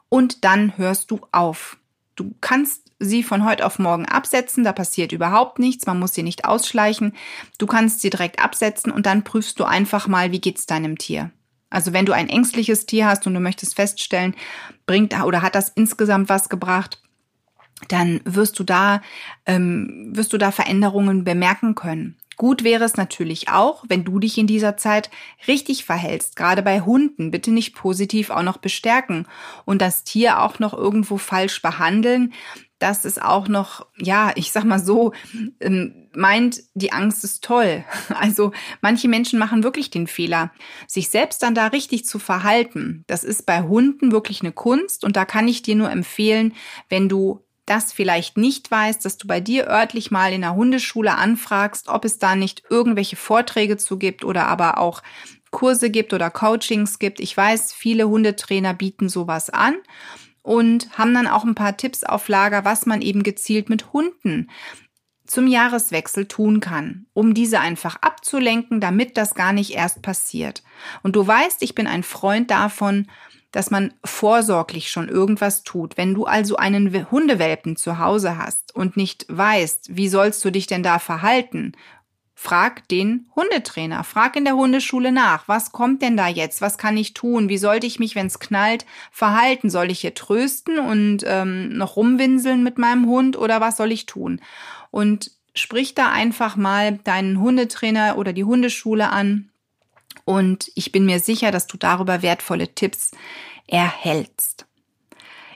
Und 0.10 0.44
dann 0.44 0.78
hörst 0.78 1.12
du 1.12 1.20
auf. 1.32 1.78
Du 2.16 2.34
kannst 2.42 2.92
sie 3.00 3.24
von 3.24 3.46
heute 3.46 3.66
auf 3.66 3.80
morgen 3.80 4.06
absetzen, 4.06 4.64
da 4.64 4.74
passiert 4.74 5.12
überhaupt 5.12 5.58
nichts, 5.60 5.88
man 5.88 5.98
muss 5.98 6.14
sie 6.14 6.24
nicht 6.24 6.46
ausschleichen. 6.46 7.14
Du 7.58 7.66
kannst 7.66 8.02
sie 8.02 8.10
direkt 8.10 8.44
absetzen 8.44 8.92
und 8.92 9.06
dann 9.06 9.24
prüfst 9.24 9.60
du 9.60 9.64
einfach 9.64 10.08
mal, 10.08 10.32
wie 10.32 10.42
geht's 10.42 10.66
deinem 10.66 10.98
Tier. 10.98 11.32
Also 11.72 11.94
wenn 11.94 12.06
du 12.06 12.14
ein 12.14 12.30
ängstliches 12.30 12.86
Tier 12.86 13.08
hast 13.08 13.26
und 13.26 13.34
du 13.34 13.40
möchtest 13.40 13.76
feststellen, 13.76 14.36
bringt 14.86 15.20
oder 15.24 15.42
hat 15.42 15.56
das 15.56 15.70
insgesamt 15.70 16.30
was 16.30 16.50
gebracht, 16.50 17.02
dann 17.88 18.22
wirst 18.26 18.60
du 18.60 18.64
da 18.64 19.02
ähm, 19.48 20.12
wirst 20.14 20.34
du 20.34 20.38
da 20.38 20.52
Veränderungen 20.52 21.24
bemerken 21.24 21.74
können. 21.74 22.18
Gut 22.38 22.64
wäre 22.64 22.84
es 22.84 22.98
natürlich 22.98 23.50
auch, 23.50 23.84
wenn 23.88 24.04
du 24.04 24.20
dich 24.20 24.38
in 24.38 24.48
dieser 24.48 24.78
Zeit 24.78 25.10
richtig 25.48 25.86
verhältst. 25.86 26.36
Gerade 26.36 26.62
bei 26.62 26.82
Hunden 26.82 27.32
bitte 27.32 27.52
nicht 27.52 27.76
positiv 27.76 28.30
auch 28.30 28.44
noch 28.44 28.58
bestärken 28.58 29.28
und 29.66 29.82
das 29.82 30.04
Tier 30.04 30.42
auch 30.42 30.60
noch 30.60 30.74
irgendwo 30.74 31.18
falsch 31.18 31.62
behandeln 31.62 32.34
dass 32.82 33.06
es 33.06 33.20
auch 33.20 33.48
noch, 33.48 33.86
ja, 33.98 34.32
ich 34.36 34.52
sag 34.52 34.64
mal 34.64 34.80
so, 34.80 35.14
ähm, 35.60 36.10
meint, 36.16 36.64
die 36.74 36.92
Angst 36.92 37.24
ist 37.24 37.44
toll. 37.44 37.84
Also 38.22 38.52
manche 38.82 39.08
Menschen 39.08 39.40
machen 39.40 39.64
wirklich 39.64 39.90
den 39.90 40.08
Fehler, 40.08 40.52
sich 40.88 41.10
selbst 41.10 41.42
dann 41.44 41.56
da 41.56 41.68
richtig 41.68 42.06
zu 42.06 42.20
verhalten. 42.20 43.04
Das 43.08 43.24
ist 43.24 43.46
bei 43.46 43.62
Hunden 43.62 44.12
wirklich 44.12 44.42
eine 44.42 44.52
Kunst 44.52 45.04
und 45.04 45.16
da 45.16 45.26
kann 45.26 45.48
ich 45.48 45.62
dir 45.62 45.76
nur 45.76 45.90
empfehlen, 45.90 46.54
wenn 46.90 47.10
du 47.10 47.44
das 47.66 47.94
vielleicht 47.94 48.38
nicht 48.38 48.70
weißt, 48.70 49.06
dass 49.06 49.18
du 49.18 49.28
bei 49.28 49.40
dir 49.40 49.68
örtlich 49.68 50.12
mal 50.12 50.34
in 50.34 50.42
der 50.42 50.56
Hundeschule 50.56 51.16
anfragst, 51.16 51.88
ob 51.88 52.06
es 52.06 52.20
da 52.20 52.36
nicht 52.36 52.64
irgendwelche 52.70 53.16
Vorträge 53.16 53.78
zu 53.78 53.98
gibt 53.98 54.26
oder 54.26 54.48
aber 54.48 54.78
auch 54.78 55.02
Kurse 55.52 55.90
gibt 55.90 56.14
oder 56.14 56.30
Coachings 56.30 57.00
gibt. 57.00 57.20
Ich 57.20 57.36
weiß, 57.36 57.74
viele 57.74 58.08
Hundetrainer 58.08 58.74
bieten 58.74 59.10
sowas 59.10 59.50
an 59.50 59.76
und 60.42 60.98
haben 60.98 61.14
dann 61.14 61.28
auch 61.28 61.44
ein 61.44 61.56
paar 61.56 61.78
Tipps 61.78 62.04
auf 62.04 62.28
Lager, 62.28 62.66
was 62.66 62.86
man 62.86 63.02
eben 63.02 63.24
gezielt 63.24 63.70
mit 63.70 63.94
Hunden 63.94 64.50
zum 65.26 65.48
Jahreswechsel 65.48 66.28
tun 66.28 66.60
kann, 66.60 67.06
um 67.14 67.34
diese 67.34 67.60
einfach 67.60 67.96
abzulenken, 68.02 68.82
damit 68.82 69.16
das 69.16 69.34
gar 69.34 69.54
nicht 69.54 69.72
erst 69.72 70.02
passiert. 70.02 70.62
Und 71.04 71.16
du 71.16 71.26
weißt, 71.26 71.62
ich 71.64 71.74
bin 71.74 71.88
ein 71.88 72.04
Freund 72.04 72.52
davon, 72.52 73.08
dass 73.52 73.72
man 73.72 73.94
vorsorglich 74.04 74.90
schon 74.90 75.10
irgendwas 75.10 75.64
tut. 75.64 75.98
Wenn 75.98 76.14
du 76.14 76.26
also 76.26 76.56
einen 76.56 77.12
Hundewelpen 77.12 77.76
zu 77.76 78.00
Hause 78.00 78.38
hast 78.38 78.76
und 78.76 78.98
nicht 78.98 79.26
weißt, 79.30 79.96
wie 79.96 80.10
sollst 80.10 80.44
du 80.44 80.52
dich 80.52 80.68
denn 80.68 80.84
da 80.84 81.00
verhalten, 81.00 81.74
frag 82.42 82.88
den 82.88 83.30
Hundetrainer, 83.36 84.04
frag 84.04 84.36
in 84.36 84.46
der 84.46 84.56
Hundeschule 84.56 85.12
nach, 85.12 85.48
was 85.48 85.72
kommt 85.72 86.02
denn 86.02 86.18
da 86.18 86.28
jetzt, 86.28 86.60
was 86.60 86.80
kann 86.80 86.98
ich 86.98 87.14
tun, 87.14 87.50
wie 87.50 87.60
sollte 87.60 87.86
ich 87.86 88.00
mich, 88.00 88.16
wenn 88.16 88.26
es 88.26 88.40
knallt, 88.40 88.88
verhalten, 89.12 89.70
soll 89.70 89.92
ich 89.92 90.00
hier 90.00 90.16
trösten 90.16 90.80
und 90.80 91.20
ähm, 91.28 91.78
noch 91.78 91.98
rumwinseln 91.98 92.64
mit 92.64 92.80
meinem 92.80 93.06
Hund 93.06 93.38
oder 93.38 93.62
was 93.62 93.78
soll 93.78 93.92
ich 93.92 94.08
tun? 94.08 94.42
Und 94.90 95.30
sprich 95.54 95.94
da 95.94 96.10
einfach 96.10 96.56
mal 96.56 96.98
deinen 97.04 97.40
Hundetrainer 97.40 98.18
oder 98.18 98.34
die 98.34 98.44
Hundeschule 98.44 99.12
an 99.12 99.52
und 100.26 100.72
ich 100.74 100.92
bin 100.92 101.06
mir 101.06 101.20
sicher, 101.20 101.52
dass 101.52 101.68
du 101.68 101.78
darüber 101.78 102.24
wertvolle 102.24 102.74
Tipps 102.74 103.12
erhältst. 103.68 104.66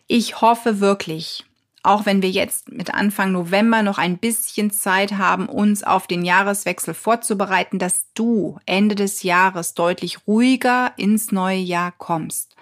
Ich 0.06 0.40
hoffe 0.40 0.82
wirklich, 0.82 1.46
auch 1.86 2.06
wenn 2.06 2.22
wir 2.22 2.30
jetzt 2.30 2.72
mit 2.72 2.94
Anfang 2.94 3.32
November 3.32 3.84
noch 3.84 3.98
ein 3.98 4.18
bisschen 4.18 4.72
Zeit 4.72 5.14
haben, 5.14 5.48
uns 5.48 5.84
auf 5.84 6.08
den 6.08 6.26
Jahreswechsel 6.26 6.94
vorzubereiten, 6.94 7.80
dass 7.80 8.06
du 8.14 8.58
Ende 8.66 8.96
des 8.96 9.24
Jahres 9.24 9.74
deutlich 9.74 10.28
ruhiger 10.28 10.94
ins 10.98 11.32
neue 11.32 11.58
Jahr 11.58 11.94
kommst 11.98 12.56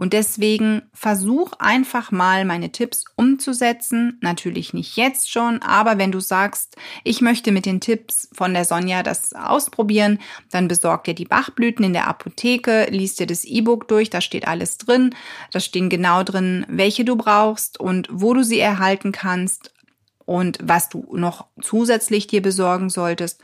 und 0.00 0.14
deswegen 0.14 0.80
versuch 0.94 1.52
einfach 1.58 2.10
mal 2.10 2.46
meine 2.46 2.72
Tipps 2.72 3.04
umzusetzen. 3.16 4.16
Natürlich 4.22 4.72
nicht 4.72 4.96
jetzt 4.96 5.30
schon, 5.30 5.60
aber 5.60 5.98
wenn 5.98 6.10
du 6.10 6.20
sagst, 6.20 6.78
ich 7.04 7.20
möchte 7.20 7.52
mit 7.52 7.66
den 7.66 7.82
Tipps 7.82 8.26
von 8.32 8.54
der 8.54 8.64
Sonja 8.64 9.02
das 9.02 9.34
ausprobieren, 9.34 10.18
dann 10.50 10.68
besorg 10.68 11.04
dir 11.04 11.12
die 11.12 11.26
Bachblüten 11.26 11.84
in 11.84 11.92
der 11.92 12.08
Apotheke, 12.08 12.86
liest 12.88 13.20
dir 13.20 13.26
das 13.26 13.44
E-Book 13.44 13.88
durch, 13.88 14.08
da 14.08 14.22
steht 14.22 14.48
alles 14.48 14.78
drin. 14.78 15.14
Da 15.52 15.60
stehen 15.60 15.90
genau 15.90 16.22
drin, 16.22 16.64
welche 16.66 17.04
du 17.04 17.16
brauchst 17.16 17.78
und 17.78 18.08
wo 18.10 18.32
du 18.32 18.42
sie 18.42 18.58
erhalten 18.58 19.12
kannst 19.12 19.70
und 20.24 20.60
was 20.62 20.88
du 20.88 21.08
noch 21.12 21.44
zusätzlich 21.60 22.26
dir 22.26 22.40
besorgen 22.40 22.88
solltest. 22.88 23.42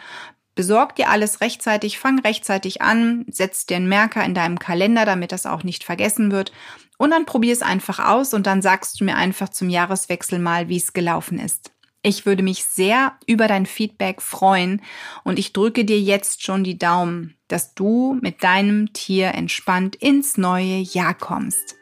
Besorg 0.57 0.97
dir 0.97 1.11
alles 1.11 1.43
rechtzeitig, 1.43 1.99
fang 1.99 2.19
rechtzeitig 2.19 2.81
an, 2.81 3.27
setz 3.29 3.67
dir 3.67 3.77
einen 3.77 3.89
Merker 3.89 4.25
in 4.25 4.35
deinem 4.35 4.59
Kalender, 4.59 5.05
damit 5.05 5.31
das 5.31 5.47
auch 5.47 5.63
nicht 5.63 5.85
vergessen 5.85 6.33
wird. 6.33 6.51
Und 6.97 7.11
dann 7.11 7.27
probier 7.27 7.53
es 7.53 7.61
einfach 7.61 7.99
aus 7.99 8.33
und 8.33 8.47
dann 8.47 8.63
sagst 8.63 8.99
du 8.99 9.05
mir 9.05 9.17
einfach 9.17 9.51
zum 9.51 9.69
Jahreswechsel 9.69 10.39
mal, 10.39 10.69
wie 10.69 10.79
es 10.79 10.95
gelaufen 10.95 11.39
ist. 11.39 11.73
Ich 12.03 12.25
würde 12.25 12.43
mich 12.43 12.65
sehr 12.65 13.13
über 13.27 13.49
dein 13.49 13.67
Feedback 13.67 14.23
freuen 14.23 14.81
und 15.25 15.39
ich 15.39 15.53
drücke 15.53 15.85
dir 15.85 16.01
jetzt 16.01 16.43
schon 16.43 16.65
die 16.65 16.79
Daumen, 16.79 17.37
dass 17.49 17.75
du 17.75 18.17
mit 18.23 18.43
deinem 18.43 18.93
Tier 18.95 19.35
entspannt 19.35 19.95
ins 19.97 20.39
neue 20.39 20.79
Jahr 20.79 21.15
kommst. 21.15 21.77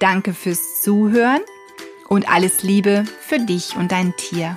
Danke 0.00 0.34
fürs 0.34 0.82
Zuhören 0.82 1.40
und 2.08 2.28
alles 2.28 2.62
Liebe 2.62 3.04
für 3.20 3.38
dich 3.38 3.76
und 3.76 3.90
dein 3.90 4.14
Tier. 4.16 4.56